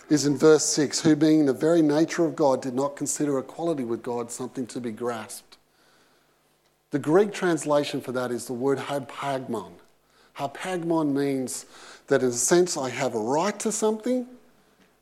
is 0.09 0.25
in 0.25 0.37
verse 0.37 0.65
6 0.65 0.99
who, 1.01 1.15
being 1.15 1.45
the 1.45 1.53
very 1.53 1.81
nature 1.81 2.25
of 2.25 2.35
God, 2.35 2.61
did 2.61 2.73
not 2.73 2.95
consider 2.95 3.39
equality 3.39 3.83
with 3.83 4.03
God 4.03 4.31
something 4.31 4.67
to 4.67 4.81
be 4.81 4.91
grasped. 4.91 5.57
The 6.91 6.99
Greek 6.99 7.31
translation 7.31 8.01
for 8.01 8.11
that 8.11 8.31
is 8.31 8.47
the 8.47 8.53
word 8.53 8.79
harpagmon. 8.79 9.73
Harpagmon 10.33 11.13
means 11.13 11.65
that 12.09 12.21
in 12.21 12.29
a 12.29 12.33
sense 12.33 12.75
I 12.75 12.89
have 12.89 13.15
a 13.15 13.19
right 13.19 13.57
to 13.61 13.71
something, 13.71 14.27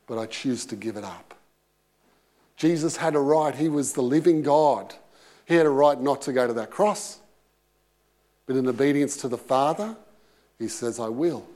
but 0.06 0.18
I 0.18 0.26
choose 0.26 0.64
to 0.66 0.76
give 0.76 0.96
it 0.96 1.04
up. 1.04 1.34
Jesus 2.56 2.96
had 2.96 3.14
a 3.14 3.20
right, 3.20 3.54
he 3.54 3.68
was 3.68 3.92
the 3.92 4.02
living 4.02 4.42
God. 4.42 4.94
He 5.44 5.54
had 5.54 5.66
a 5.66 5.70
right 5.70 6.00
not 6.00 6.22
to 6.22 6.32
go 6.32 6.46
to 6.46 6.52
that 6.54 6.70
cross. 6.70 7.18
But 8.46 8.56
in 8.56 8.66
obedience 8.66 9.16
to 9.18 9.28
the 9.28 9.38
Father, 9.38 9.96
he 10.58 10.68
says, 10.68 10.98
I 10.98 11.08
will. 11.08 11.46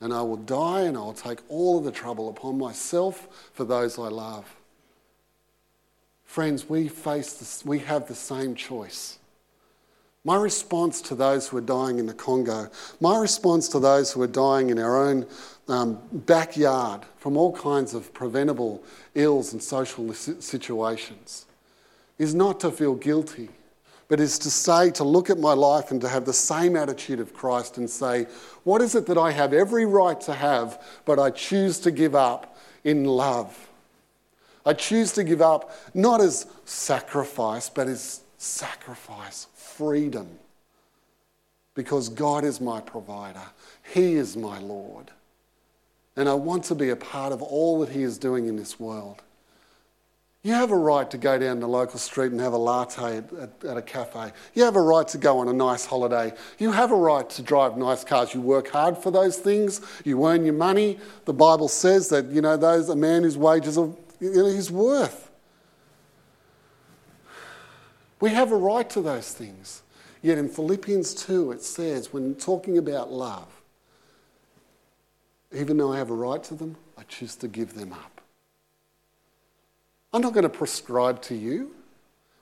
And 0.00 0.12
I 0.12 0.22
will 0.22 0.36
die 0.36 0.82
and 0.82 0.96
I 0.96 1.00
will 1.00 1.12
take 1.12 1.40
all 1.48 1.78
of 1.78 1.84
the 1.84 1.90
trouble 1.90 2.28
upon 2.28 2.56
myself 2.56 3.50
for 3.52 3.64
those 3.64 3.98
I 3.98 4.08
love. 4.08 4.46
Friends, 6.24 6.68
we 6.68 6.88
face 6.88 7.34
this, 7.34 7.64
we 7.64 7.80
have 7.80 8.06
the 8.06 8.14
same 8.14 8.54
choice. 8.54 9.17
My 10.28 10.36
response 10.36 11.00
to 11.00 11.14
those 11.14 11.48
who 11.48 11.56
are 11.56 11.62
dying 11.62 11.98
in 11.98 12.04
the 12.04 12.12
Congo, 12.12 12.68
my 13.00 13.18
response 13.18 13.66
to 13.68 13.80
those 13.80 14.12
who 14.12 14.20
are 14.20 14.26
dying 14.26 14.68
in 14.68 14.78
our 14.78 15.02
own 15.02 15.26
um, 15.68 15.98
backyard 16.12 17.06
from 17.16 17.38
all 17.38 17.50
kinds 17.50 17.94
of 17.94 18.12
preventable 18.12 18.84
ills 19.14 19.54
and 19.54 19.62
social 19.62 20.12
situations 20.12 21.46
is 22.18 22.34
not 22.34 22.60
to 22.60 22.70
feel 22.70 22.94
guilty, 22.94 23.48
but 24.08 24.20
is 24.20 24.38
to 24.40 24.50
say, 24.50 24.90
to 24.90 25.02
look 25.02 25.30
at 25.30 25.38
my 25.38 25.54
life 25.54 25.92
and 25.92 26.02
to 26.02 26.08
have 26.10 26.26
the 26.26 26.34
same 26.34 26.76
attitude 26.76 27.20
of 27.20 27.32
Christ 27.32 27.78
and 27.78 27.88
say, 27.88 28.26
what 28.64 28.82
is 28.82 28.94
it 28.94 29.06
that 29.06 29.16
I 29.16 29.30
have 29.30 29.54
every 29.54 29.86
right 29.86 30.20
to 30.20 30.34
have, 30.34 31.00
but 31.06 31.18
I 31.18 31.30
choose 31.30 31.78
to 31.80 31.90
give 31.90 32.14
up 32.14 32.54
in 32.84 33.06
love? 33.06 33.70
I 34.66 34.74
choose 34.74 35.10
to 35.12 35.24
give 35.24 35.40
up 35.40 35.74
not 35.94 36.20
as 36.20 36.46
sacrifice, 36.66 37.70
but 37.70 37.88
as 37.88 38.20
sacrifice 38.38 39.48
freedom 39.54 40.38
because 41.74 42.08
God 42.08 42.44
is 42.44 42.60
my 42.60 42.80
provider, 42.80 43.42
He 43.92 44.14
is 44.14 44.36
my 44.36 44.58
Lord. 44.58 45.10
And 46.16 46.28
I 46.28 46.34
want 46.34 46.64
to 46.64 46.74
be 46.74 46.88
a 46.90 46.96
part 46.96 47.32
of 47.32 47.42
all 47.42 47.78
that 47.80 47.90
He 47.90 48.02
is 48.02 48.18
doing 48.18 48.48
in 48.48 48.56
this 48.56 48.80
world. 48.80 49.22
You 50.42 50.54
have 50.54 50.70
a 50.70 50.76
right 50.76 51.10
to 51.10 51.18
go 51.18 51.38
down 51.38 51.58
the 51.60 51.68
local 51.68 51.98
street 51.98 52.30
and 52.30 52.40
have 52.40 52.52
a 52.52 52.58
latte 52.58 53.18
at, 53.18 53.64
at, 53.64 53.76
a 53.76 53.82
cafe. 53.82 54.32
You 54.54 54.64
have 54.64 54.76
a 54.76 54.80
right 54.80 55.06
to 55.08 55.18
go 55.18 55.38
on 55.38 55.48
a 55.48 55.52
nice 55.52 55.84
holiday. 55.84 56.32
You 56.58 56.70
have 56.72 56.92
a 56.92 56.96
right 56.96 57.28
to 57.30 57.42
drive 57.42 57.76
nice 57.76 58.04
cars. 58.04 58.34
You 58.34 58.40
work 58.40 58.68
hard 58.68 58.96
for 58.96 59.10
those 59.10 59.36
things. 59.36 59.80
You 60.04 60.24
earn 60.26 60.44
your 60.44 60.54
money. 60.54 60.98
The 61.24 61.32
Bible 61.32 61.68
says 61.68 62.08
that, 62.10 62.26
you 62.26 62.40
know, 62.40 62.56
those, 62.56 62.88
a 62.88 62.96
man 62.96 63.24
whose 63.24 63.36
wages 63.36 63.76
are, 63.76 63.90
you 64.20 64.32
know, 64.32 64.46
his 64.46 64.70
worth. 64.70 65.27
We 68.20 68.30
have 68.30 68.52
a 68.52 68.56
right 68.56 68.88
to 68.90 69.00
those 69.00 69.32
things. 69.32 69.82
Yet 70.22 70.38
in 70.38 70.48
Philippians 70.48 71.14
2, 71.14 71.52
it 71.52 71.62
says, 71.62 72.12
when 72.12 72.34
talking 72.34 72.78
about 72.78 73.12
love, 73.12 73.48
even 75.52 75.76
though 75.76 75.92
I 75.92 75.98
have 75.98 76.10
a 76.10 76.14
right 76.14 76.42
to 76.44 76.54
them, 76.54 76.76
I 76.96 77.04
choose 77.04 77.36
to 77.36 77.48
give 77.48 77.74
them 77.74 77.92
up. 77.92 78.20
I'm 80.12 80.22
not 80.22 80.32
going 80.32 80.42
to 80.42 80.48
prescribe 80.48 81.22
to 81.22 81.34
you 81.34 81.74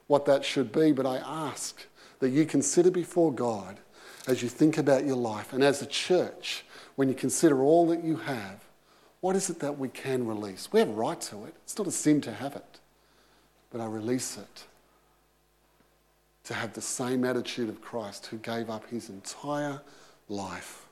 what 0.06 0.24
that 0.26 0.44
should 0.44 0.72
be, 0.72 0.92
but 0.92 1.04
I 1.04 1.18
ask 1.18 1.86
that 2.20 2.30
you 2.30 2.46
consider 2.46 2.90
before 2.90 3.32
God 3.32 3.78
as 4.26 4.42
you 4.42 4.48
think 4.48 4.78
about 4.78 5.04
your 5.04 5.16
life 5.16 5.52
and 5.52 5.62
as 5.62 5.82
a 5.82 5.86
church, 5.86 6.64
when 6.96 7.08
you 7.08 7.14
consider 7.14 7.62
all 7.62 7.86
that 7.88 8.02
you 8.02 8.16
have, 8.16 8.64
what 9.20 9.36
is 9.36 9.50
it 9.50 9.60
that 9.60 9.78
we 9.78 9.88
can 9.88 10.26
release? 10.26 10.72
We 10.72 10.80
have 10.80 10.88
a 10.88 10.92
right 10.92 11.20
to 11.22 11.44
it. 11.44 11.54
It's 11.64 11.76
not 11.76 11.86
a 11.86 11.92
sin 11.92 12.20
to 12.22 12.32
have 12.32 12.56
it, 12.56 12.80
but 13.70 13.80
I 13.80 13.86
release 13.86 14.38
it 14.38 14.64
to 16.46 16.54
have 16.54 16.72
the 16.74 16.80
same 16.80 17.24
attitude 17.24 17.68
of 17.68 17.82
Christ 17.82 18.26
who 18.26 18.38
gave 18.38 18.70
up 18.70 18.88
his 18.88 19.10
entire 19.10 19.80
life. 20.28 20.86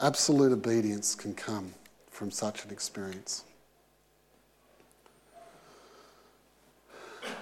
Absolute 0.00 0.52
obedience 0.52 1.14
can 1.14 1.34
come 1.34 1.74
from 2.10 2.30
such 2.30 2.64
an 2.64 2.70
experience. 2.70 3.44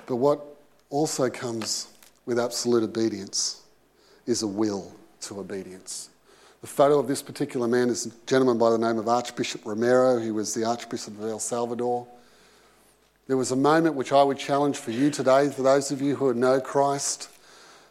But 0.06 0.16
what 0.16 0.40
also 0.88 1.28
comes 1.28 1.88
with 2.24 2.38
absolute 2.38 2.84
obedience 2.84 3.62
is 4.26 4.42
a 4.42 4.46
will 4.46 4.94
to 5.22 5.40
obedience. 5.40 6.08
The 6.62 6.66
photo 6.66 6.98
of 6.98 7.06
this 7.06 7.20
particular 7.20 7.68
man 7.68 7.90
is 7.90 8.06
a 8.06 8.10
gentleman 8.26 8.56
by 8.56 8.70
the 8.70 8.78
name 8.78 8.98
of 8.98 9.08
Archbishop 9.08 9.66
Romero. 9.66 10.18
He 10.18 10.30
was 10.30 10.54
the 10.54 10.64
Archbishop 10.64 11.18
of 11.18 11.28
El 11.28 11.38
Salvador. 11.38 12.06
There 13.26 13.36
was 13.36 13.50
a 13.50 13.56
moment 13.56 13.94
which 13.94 14.12
I 14.12 14.22
would 14.22 14.38
challenge 14.38 14.76
for 14.76 14.90
you 14.90 15.10
today, 15.10 15.48
for 15.48 15.62
those 15.62 15.90
of 15.90 16.02
you 16.02 16.16
who 16.16 16.34
know 16.34 16.60
Christ, 16.60 17.30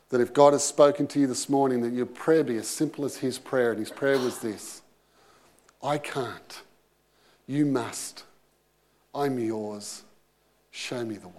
that 0.10 0.22
if 0.22 0.32
God 0.32 0.54
has 0.54 0.64
spoken 0.64 1.08
to 1.08 1.20
you 1.20 1.26
this 1.26 1.50
morning, 1.50 1.82
that 1.82 1.94
your 1.94 2.06
prayer 2.06 2.44
be 2.44 2.58
as 2.58 2.68
simple 2.68 3.04
as 3.04 3.18
his 3.18 3.40
prayer. 3.40 3.72
And 3.72 3.80
his 3.80 3.90
prayer 3.90 4.20
was 4.20 4.40
this 4.40 4.84
I 5.82 5.98
can't. 5.98 6.62
You 7.48 7.66
must. 7.66 8.24
I'm 9.16 9.40
yours. 9.40 10.04
Show 10.70 11.04
me 11.04 11.16
the 11.18 11.28
way. 11.28 11.34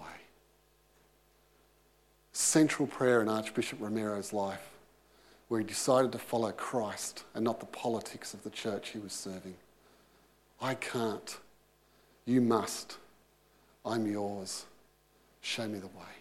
Central 2.33 2.88
prayer 2.88 3.22
in 3.22 3.28
Archbishop 3.28 3.80
Romero's 3.80 4.33
life, 4.33 4.70
where 5.46 5.61
he 5.61 5.66
decided 5.66 6.11
to 6.12 6.18
follow 6.18 6.50
Christ 6.50 7.24
and 7.35 7.44
not 7.44 7.61
the 7.61 7.66
politics 7.66 8.35
of 8.35 8.42
the 8.42 8.50
church 8.50 8.88
he 8.88 8.98
was 8.98 9.12
serving. 9.12 9.54
I 10.61 10.74
can't. 10.74 11.38
You 12.26 12.40
must. 12.40 12.98
I'm 13.85 14.07
yours. 14.07 14.64
Show 15.40 15.68
me 15.68 15.79
the 15.79 15.87
way. 15.88 16.14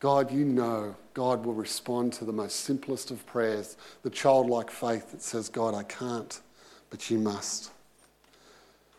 God, 0.00 0.32
you 0.32 0.44
know 0.44 0.96
God 1.12 1.44
will 1.44 1.52
respond 1.52 2.14
to 2.14 2.24
the 2.24 2.32
most 2.32 2.60
simplest 2.60 3.10
of 3.10 3.26
prayers, 3.26 3.76
the 4.02 4.10
childlike 4.10 4.70
faith 4.70 5.10
that 5.10 5.22
says, 5.22 5.50
God, 5.50 5.74
I 5.74 5.82
can't, 5.82 6.40
but 6.88 7.10
you 7.10 7.18
must. 7.18 7.70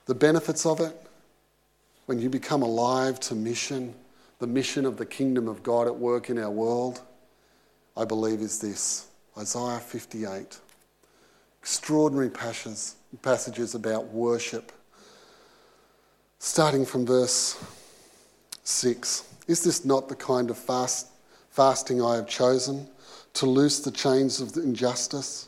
The 0.06 0.13
benefits 0.13 0.65
of 0.65 0.80
it, 0.80 0.95
when 2.06 2.19
you 2.19 2.30
become 2.30 2.62
alive 2.62 3.19
to 3.21 3.36
mission, 3.36 3.95
the 4.38 4.47
mission 4.47 4.86
of 4.86 4.97
the 4.97 5.06
kingdom 5.06 5.47
of 5.47 5.63
God 5.63 5.88
at 5.88 5.95
work 5.95 6.30
in 6.30 6.38
our 6.38 6.52
world, 6.52 7.02
I 7.97 8.06
believe 8.06 8.41
is 8.41 8.60
this 8.60 9.08
Isaiah 9.38 9.80
58. 9.80 10.60
Extraordinary 11.62 12.30
passages, 12.30 12.95
passages 13.21 13.74
about 13.74 14.06
worship 14.08 14.71
Starting 16.54 16.86
from 16.86 17.06
verse 17.06 17.58
6 18.66 19.24
Is 19.48 19.64
this 19.64 19.86
not 19.86 20.10
the 20.10 20.18
kind 20.18 20.50
of 20.50 20.58
fast, 20.58 21.08
fasting 21.50 22.04
I 22.04 22.16
have 22.16 22.28
chosen? 22.28 22.90
To 23.36 23.46
loose 23.46 23.80
the 23.80 23.90
chains 23.90 24.42
of 24.42 24.58
injustice, 24.58 25.48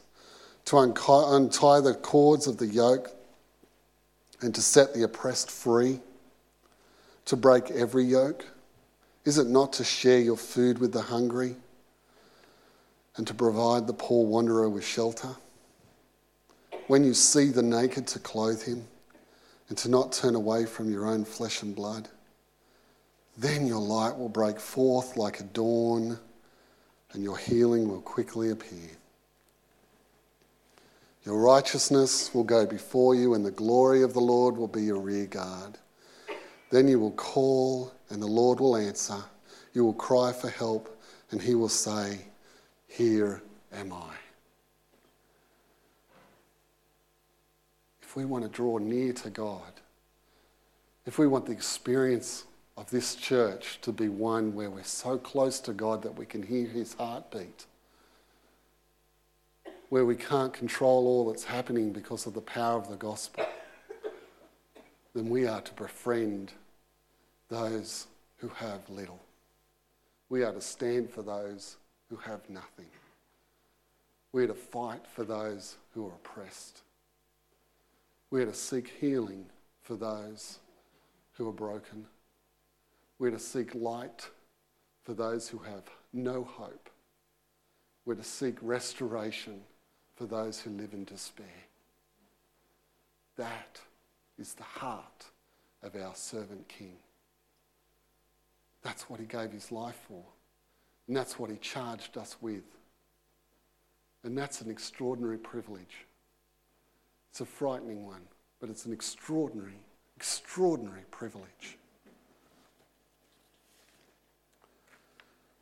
to 0.64 0.78
untie 0.78 1.82
the 1.82 2.00
cords 2.02 2.48
of 2.48 2.56
the 2.56 2.68
yoke, 2.68 3.14
and 4.40 4.56
to 4.56 4.62
set 4.62 4.94
the 4.94 5.04
oppressed 5.04 5.52
free, 5.52 6.00
to 7.26 7.36
break 7.36 7.70
every 7.70 8.06
yoke? 8.06 8.46
Is 9.26 9.38
it 9.38 9.48
not 9.48 9.74
to 9.74 9.84
share 9.84 10.22
your 10.22 10.38
food 10.38 10.78
with 10.78 10.94
the 10.94 11.02
hungry 11.02 11.58
and 13.18 13.28
to 13.28 13.34
provide 13.34 13.88
the 13.88 13.94
poor 13.94 14.26
wanderer 14.26 14.70
with 14.70 14.86
shelter? 14.86 15.36
When 16.88 17.04
you 17.04 17.14
see 17.14 17.50
the 17.50 17.62
naked, 17.62 18.08
to 18.08 18.20
clothe 18.20 18.64
him 18.64 18.88
and 19.74 19.78
to 19.80 19.90
not 19.90 20.12
turn 20.12 20.36
away 20.36 20.68
from 20.68 20.92
your 20.92 21.08
own 21.08 21.26
flesh 21.26 21.64
and 21.64 21.76
blood. 21.76 22.08
Then 23.36 23.66
your 23.66 23.82
light 23.82 24.16
will 24.16 24.30
break 24.30 24.60
forth 24.60 25.18
like 25.18 25.40
a 25.40 25.46
dawn, 25.46 26.20
and 27.12 27.24
your 27.24 27.40
healing 27.40 27.88
will 27.88 28.02
quickly 28.02 28.52
appear. 28.52 28.92
Your 31.26 31.42
righteousness 31.42 32.36
will 32.36 32.44
go 32.44 32.68
before 32.68 33.16
you, 33.16 33.34
and 33.34 33.44
the 33.44 33.50
glory 33.50 34.04
of 34.04 34.14
the 34.14 34.22
Lord 34.22 34.58
will 34.58 34.68
be 34.68 34.84
your 34.84 35.00
rear 35.00 35.26
guard. 35.26 35.80
Then 36.70 36.88
you 36.88 37.00
will 37.00 37.14
call, 37.14 37.92
and 38.12 38.22
the 38.22 38.28
Lord 38.28 38.60
will 38.60 38.78
answer. 38.78 39.24
You 39.74 39.86
will 39.86 39.94
cry 39.94 40.34
for 40.34 40.50
help, 40.50 41.02
and 41.32 41.42
he 41.42 41.56
will 41.56 41.68
say, 41.68 42.20
Here 42.88 43.42
am 43.74 43.92
I. 43.92 44.23
if 48.14 48.18
we 48.18 48.26
want 48.26 48.44
to 48.44 48.50
draw 48.52 48.78
near 48.78 49.12
to 49.12 49.32
God, 49.32 49.82
if 51.08 51.18
we 51.18 51.26
want 51.26 51.48
the 51.48 51.52
experience 51.52 52.44
of 52.78 52.88
this 52.92 53.16
church 53.16 53.80
to 53.82 53.92
be 53.92 54.08
one 54.08 54.54
where 54.54 54.70
we're 54.70 54.84
so 54.84 55.18
close 55.18 55.60
to 55.60 55.74
God 55.74 56.04
that 56.04 56.16
we 56.16 56.28
can 56.28 56.44
hear 56.44 56.68
his 56.68 56.94
heartbeat, 56.94 57.66
where 59.90 60.06
we 60.06 60.16
can't 60.16 60.54
control 60.54 61.08
all 61.08 61.26
that's 61.26 61.46
happening 61.46 61.92
because 61.92 62.28
of 62.28 62.36
the 62.36 62.42
power 62.42 62.78
of 62.78 62.88
the 62.88 62.96
gospel, 62.98 63.48
then 65.16 65.28
we 65.28 65.48
are 65.48 65.62
to 65.62 65.74
befriend 65.74 66.52
those 67.50 68.06
who 68.38 68.50
have 68.50 68.88
little. 68.92 69.22
We 70.30 70.44
are 70.44 70.54
to 70.54 70.62
stand 70.62 71.10
for 71.10 71.24
those 71.24 71.78
who 72.12 72.18
have 72.18 72.48
nothing. 72.48 72.92
We 74.34 74.44
are 74.44 74.48
to 74.50 74.54
fight 74.54 75.08
for 75.08 75.24
those 75.24 75.78
who 75.96 76.06
are 76.06 76.14
oppressed. 76.14 76.83
We're 78.34 78.46
to 78.48 78.54
seek 78.56 78.92
healing 79.00 79.46
for 79.84 79.96
those 79.96 80.58
who 81.34 81.48
are 81.48 81.54
broken. 81.54 82.08
We're 83.20 83.30
to 83.30 83.38
seek 83.38 83.76
light 83.76 84.28
for 85.04 85.14
those 85.14 85.48
who 85.48 85.60
have 85.60 85.84
no 86.14 86.44
hope. 86.44 86.90
We're 88.06 88.16
to 88.16 88.24
seek 88.24 88.56
restoration 88.64 89.62
for 90.16 90.26
those 90.26 90.60
who 90.60 90.72
live 90.72 90.94
in 90.94 91.04
despair. 91.04 91.46
That 93.38 93.80
is 94.40 94.56
the 94.56 94.64
heart 94.64 95.26
of 95.84 95.96
our 95.96 96.16
servant 96.16 96.68
king. 96.68 96.96
That's 98.82 99.12
what 99.12 99.20
he 99.20 99.28
gave 99.28 99.52
his 99.52 99.72
life 99.72 100.00
for. 100.08 100.24
And 101.08 101.16
that's 101.16 101.38
what 101.38 101.52
he 101.52 101.58
charged 101.58 102.18
us 102.18 102.38
with. 102.42 102.64
And 104.24 104.36
that's 104.36 104.60
an 104.62 104.72
extraordinary 104.72 105.38
privilege. 105.38 106.08
It's 107.34 107.42
a 107.42 107.46
frightening 107.48 108.06
one, 108.06 108.22
but 108.60 108.70
it's 108.70 108.86
an 108.86 108.94
extraordinary, 108.94 109.80
extraordinary 110.16 111.02
privilege. 111.10 111.80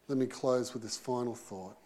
Let 0.10 0.18
me 0.18 0.26
close 0.26 0.74
with 0.74 0.84
this 0.84 0.98
final 0.98 1.34
thought. 1.34 1.78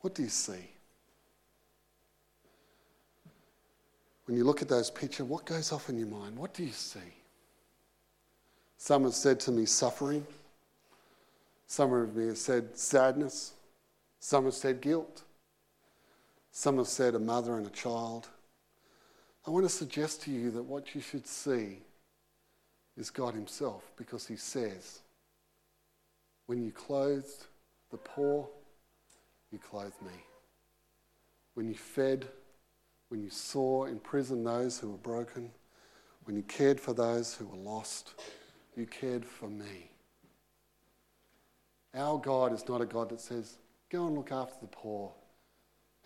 What 0.00 0.16
do 0.16 0.24
you 0.24 0.28
see? 0.28 0.70
When 4.24 4.36
you 4.36 4.42
look 4.42 4.60
at 4.60 4.68
those 4.68 4.90
pictures, 4.90 5.26
what 5.26 5.44
goes 5.44 5.70
off 5.70 5.88
in 5.88 5.96
your 5.96 6.08
mind? 6.08 6.36
What 6.36 6.52
do 6.52 6.64
you 6.64 6.72
see? 6.72 6.98
Some 8.76 9.04
have 9.04 9.14
said 9.14 9.38
to 9.38 9.52
me 9.52 9.66
suffering. 9.66 10.26
Some 11.68 11.92
of 11.92 12.16
me 12.16 12.26
have 12.26 12.38
said 12.38 12.76
sadness. 12.76 13.52
Some 14.18 14.46
have 14.46 14.54
said 14.54 14.80
guilt. 14.80 15.22
Some 16.56 16.78
have 16.78 16.86
said 16.86 17.16
a 17.16 17.18
mother 17.18 17.56
and 17.56 17.66
a 17.66 17.70
child. 17.70 18.28
I 19.44 19.50
want 19.50 19.66
to 19.66 19.68
suggest 19.68 20.22
to 20.22 20.30
you 20.30 20.52
that 20.52 20.62
what 20.62 20.94
you 20.94 21.00
should 21.00 21.26
see 21.26 21.80
is 22.96 23.10
God 23.10 23.34
Himself 23.34 23.90
because 23.96 24.28
He 24.28 24.36
says, 24.36 25.00
When 26.46 26.62
you 26.62 26.70
clothed 26.70 27.46
the 27.90 27.96
poor, 27.96 28.48
you 29.50 29.58
clothed 29.58 30.00
me. 30.00 30.12
When 31.54 31.66
you 31.66 31.74
fed, 31.74 32.28
when 33.08 33.20
you 33.20 33.30
saw 33.30 33.86
in 33.86 33.98
prison 33.98 34.44
those 34.44 34.78
who 34.78 34.92
were 34.92 34.98
broken, 34.98 35.50
when 36.22 36.36
you 36.36 36.44
cared 36.44 36.78
for 36.78 36.94
those 36.94 37.34
who 37.34 37.46
were 37.46 37.56
lost, 37.56 38.14
you 38.76 38.86
cared 38.86 39.24
for 39.24 39.48
me. 39.48 39.90
Our 41.96 42.16
God 42.16 42.52
is 42.52 42.68
not 42.68 42.80
a 42.80 42.86
God 42.86 43.08
that 43.08 43.20
says, 43.20 43.58
Go 43.90 44.06
and 44.06 44.14
look 44.14 44.30
after 44.30 44.60
the 44.60 44.68
poor 44.68 45.12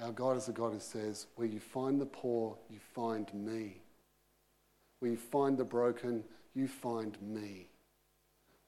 our 0.00 0.12
God 0.12 0.36
is 0.36 0.48
a 0.48 0.52
God 0.52 0.72
who 0.72 0.80
says, 0.80 1.26
Where 1.34 1.48
you 1.48 1.60
find 1.60 2.00
the 2.00 2.06
poor, 2.06 2.56
you 2.70 2.78
find 2.94 3.32
me. 3.34 3.80
Where 5.00 5.10
you 5.10 5.16
find 5.16 5.58
the 5.58 5.64
broken, 5.64 6.24
you 6.54 6.68
find 6.68 7.20
me. 7.20 7.68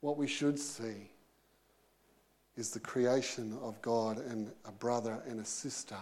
What 0.01 0.17
we 0.17 0.27
should 0.27 0.59
see 0.59 1.09
is 2.57 2.71
the 2.71 2.79
creation 2.79 3.57
of 3.61 3.81
God 3.81 4.17
and 4.17 4.51
a 4.65 4.71
brother 4.71 5.21
and 5.27 5.39
a 5.39 5.45
sister, 5.45 5.97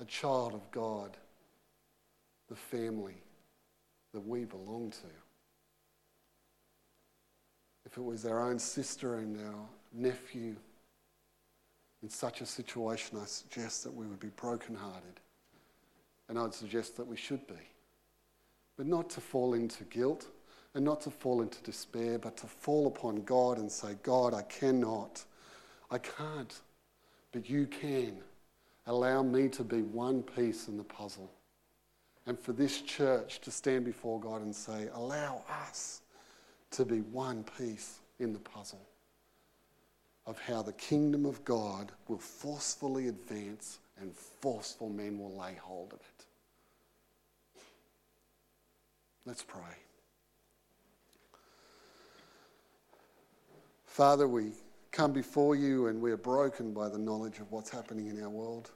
a 0.00 0.04
child 0.04 0.54
of 0.54 0.68
God, 0.72 1.16
the 2.48 2.56
family 2.56 3.22
that 4.12 4.26
we 4.26 4.44
belong 4.44 4.90
to. 4.90 5.06
If 7.84 7.96
it 7.96 8.02
was 8.02 8.24
our 8.24 8.48
own 8.48 8.58
sister 8.58 9.18
and 9.18 9.38
our 9.46 9.66
nephew, 9.92 10.56
in 12.02 12.10
such 12.10 12.40
a 12.40 12.46
situation, 12.46 13.18
I 13.20 13.26
suggest 13.26 13.84
that 13.84 13.94
we 13.94 14.06
would 14.06 14.20
be 14.20 14.30
brokenhearted. 14.36 15.20
And 16.28 16.38
I 16.38 16.42
would 16.42 16.54
suggest 16.54 16.96
that 16.96 17.06
we 17.06 17.16
should 17.16 17.46
be. 17.46 17.54
But 18.76 18.86
not 18.86 19.08
to 19.10 19.20
fall 19.20 19.54
into 19.54 19.84
guilt 19.84 20.26
and 20.74 20.84
not 20.84 21.00
to 21.02 21.10
fall 21.10 21.42
into 21.42 21.62
despair, 21.62 22.18
but 22.18 22.36
to 22.38 22.46
fall 22.46 22.86
upon 22.86 23.22
God 23.22 23.58
and 23.58 23.70
say, 23.70 23.94
God, 24.02 24.34
I 24.34 24.42
cannot. 24.42 25.24
I 25.90 25.98
can't. 25.98 26.60
But 27.30 27.48
you 27.48 27.66
can. 27.66 28.16
Allow 28.86 29.22
me 29.22 29.48
to 29.50 29.62
be 29.62 29.82
one 29.82 30.22
piece 30.22 30.66
in 30.66 30.76
the 30.76 30.84
puzzle. 30.84 31.30
And 32.26 32.38
for 32.38 32.52
this 32.52 32.80
church 32.80 33.40
to 33.42 33.50
stand 33.50 33.84
before 33.84 34.18
God 34.18 34.42
and 34.42 34.54
say, 34.54 34.88
allow 34.94 35.44
us 35.68 36.00
to 36.72 36.84
be 36.84 37.00
one 37.00 37.44
piece 37.58 38.00
in 38.18 38.32
the 38.32 38.38
puzzle 38.38 38.80
of 40.26 40.38
how 40.40 40.62
the 40.62 40.72
kingdom 40.74 41.26
of 41.26 41.44
God 41.44 41.92
will 42.08 42.18
forcefully 42.18 43.08
advance 43.08 43.78
and 44.00 44.14
forceful 44.14 44.88
men 44.88 45.18
will 45.18 45.36
lay 45.36 45.54
hold 45.54 45.92
of 45.92 46.00
it. 46.00 46.24
Let's 49.24 49.42
pray. 49.42 49.60
Father, 53.86 54.26
we 54.26 54.52
come 54.90 55.12
before 55.12 55.54
you 55.54 55.88
and 55.88 56.00
we 56.00 56.10
are 56.12 56.16
broken 56.16 56.72
by 56.72 56.88
the 56.88 56.98
knowledge 56.98 57.38
of 57.38 57.50
what's 57.52 57.70
happening 57.70 58.08
in 58.08 58.22
our 58.22 58.30
world. 58.30 58.70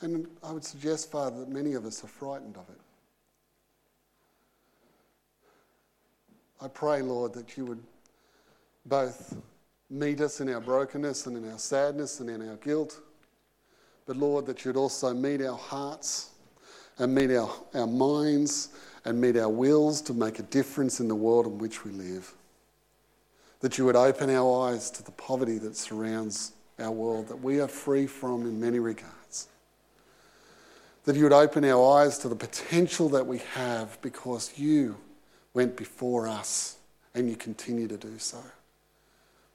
And 0.00 0.26
I 0.42 0.52
would 0.52 0.64
suggest, 0.64 1.10
Father, 1.10 1.40
that 1.40 1.50
many 1.50 1.74
of 1.74 1.84
us 1.84 2.02
are 2.02 2.08
frightened 2.08 2.56
of 2.56 2.68
it. 2.70 2.80
I 6.62 6.68
pray, 6.68 7.00
Lord, 7.02 7.32
that 7.34 7.56
you 7.56 7.64
would 7.66 7.82
both 8.86 9.36
meet 9.90 10.20
us 10.20 10.40
in 10.40 10.48
our 10.48 10.60
brokenness 10.60 11.26
and 11.26 11.36
in 11.36 11.50
our 11.50 11.58
sadness 11.58 12.20
and 12.20 12.30
in 12.30 12.48
our 12.48 12.56
guilt. 12.56 13.00
But 14.06 14.16
Lord, 14.16 14.46
that 14.46 14.64
you'd 14.64 14.76
also 14.76 15.12
meet 15.12 15.42
our 15.42 15.56
hearts 15.56 16.30
and 16.98 17.14
meet 17.14 17.30
our, 17.32 17.50
our 17.74 17.86
minds 17.86 18.70
and 19.04 19.20
meet 19.20 19.36
our 19.36 19.48
wills 19.48 20.00
to 20.02 20.14
make 20.14 20.38
a 20.38 20.42
difference 20.44 21.00
in 21.00 21.08
the 21.08 21.14
world 21.14 21.46
in 21.46 21.58
which 21.58 21.84
we 21.84 21.90
live. 21.90 22.32
That 23.60 23.78
you 23.78 23.84
would 23.84 23.96
open 23.96 24.30
our 24.30 24.68
eyes 24.68 24.90
to 24.92 25.02
the 25.02 25.10
poverty 25.12 25.58
that 25.58 25.76
surrounds 25.76 26.52
our 26.78 26.90
world 26.90 27.28
that 27.28 27.40
we 27.40 27.60
are 27.60 27.68
free 27.68 28.06
from 28.06 28.42
in 28.42 28.60
many 28.60 28.78
regards. 28.78 29.48
That 31.04 31.16
you 31.16 31.24
would 31.24 31.32
open 31.32 31.64
our 31.64 32.00
eyes 32.00 32.18
to 32.18 32.28
the 32.28 32.36
potential 32.36 33.08
that 33.10 33.26
we 33.26 33.38
have 33.54 34.00
because 34.02 34.58
you 34.58 34.96
went 35.52 35.76
before 35.76 36.28
us 36.28 36.76
and 37.14 37.28
you 37.28 37.36
continue 37.36 37.88
to 37.88 37.96
do 37.96 38.18
so. 38.18 38.38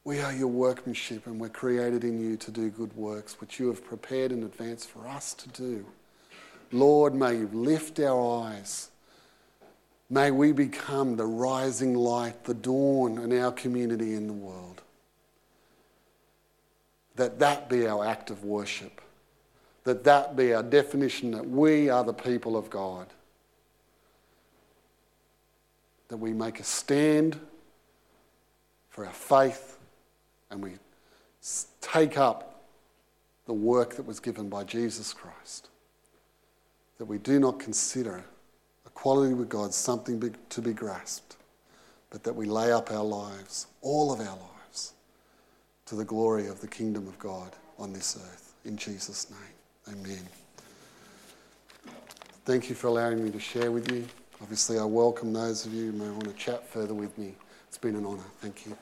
We 0.06 0.22
are 0.22 0.32
your 0.32 0.50
workmanship 0.50 1.26
and 1.26 1.40
we're 1.40 1.50
created 1.50 2.04
in 2.04 2.22
you 2.22 2.38
to 2.38 2.52
do 2.52 2.70
good 2.70 2.96
works, 2.96 3.42
which 3.42 3.60
you 3.60 3.68
have 3.70 3.84
prepared 3.84 4.32
in 4.32 4.44
advance 4.44 4.86
for 4.86 5.08
us 5.08 5.34
to 5.34 5.50
do. 5.50 5.84
Lord, 6.72 7.16
may 7.16 7.38
you 7.38 7.50
lift 7.52 8.00
our 8.00 8.46
eyes. 8.46 8.92
May 10.08 10.30
we 10.30 10.52
become 10.52 11.16
the 11.16 11.26
rising 11.26 11.96
light, 11.96 12.44
the 12.44 12.54
dawn 12.54 13.18
in 13.18 13.36
our 13.40 13.52
community 13.52 14.14
in 14.14 14.28
the 14.28 14.34
world. 14.34 14.84
That 17.16 17.40
that 17.40 17.68
be 17.68 17.88
our 17.88 18.06
act 18.06 18.30
of 18.30 18.44
worship. 18.44 19.02
That 19.86 20.04
that 20.04 20.36
be 20.36 20.54
our 20.54 20.62
definition 20.62 21.32
that 21.32 21.50
we 21.50 21.90
are 21.90 22.04
the 22.04 22.14
people 22.14 22.56
of 22.56 22.70
God. 22.70 23.08
That 26.10 26.18
we 26.18 26.32
make 26.32 26.60
a 26.60 26.64
stand 26.64 27.40
for 28.92 29.08
our 29.08 29.14
faith 29.14 29.75
and 30.56 30.64
we 30.64 30.72
take 31.82 32.18
up 32.18 32.64
the 33.46 33.54
work 33.54 33.96
that 33.98 34.06
was 34.06 34.20
given 34.20 34.50
by 34.50 34.64
Jesus 34.64 35.14
Christ. 35.14 35.70
That 36.98 37.06
we 37.06 37.18
do 37.18 37.40
not 37.40 37.60
consider 37.60 38.24
equality 38.86 39.34
with 39.34 39.50
God 39.50 39.74
something 39.74 40.34
to 40.50 40.62
be 40.62 40.74
grasped, 40.74 41.36
but 42.10 42.24
that 42.24 42.34
we 42.34 42.46
lay 42.46 42.72
up 42.72 42.90
our 42.90 43.04
lives, 43.04 43.68
all 43.82 44.12
of 44.12 44.20
our 44.22 44.38
lives, 44.38 44.94
to 45.88 45.96
the 45.96 46.06
glory 46.06 46.48
of 46.48 46.62
the 46.62 46.68
kingdom 46.68 47.08
of 47.08 47.20
God 47.20 47.52
on 47.78 47.94
this 47.94 48.18
earth. 48.18 48.54
In 48.64 48.78
Jesus' 48.78 49.30
name, 49.30 50.00
amen. 50.00 50.26
Thank 52.46 52.70
you 52.70 52.76
for 52.76 52.88
allowing 52.88 53.24
me 53.24 53.30
to 53.32 53.40
share 53.40 53.72
with 53.72 53.92
you. 53.92 54.08
Obviously, 54.42 54.80
I 54.80 54.86
welcome 54.86 55.34
those 55.34 55.66
of 55.66 55.74
you 55.74 55.92
who 55.92 55.98
may 55.98 56.10
want 56.10 56.26
to 56.26 56.34
chat 56.34 56.68
further 56.68 56.94
with 56.94 57.18
me. 57.18 57.34
It's 57.68 57.78
been 57.78 57.96
an 57.96 58.06
honour. 58.06 58.24
Thank 58.40 58.66
you. 58.66 58.78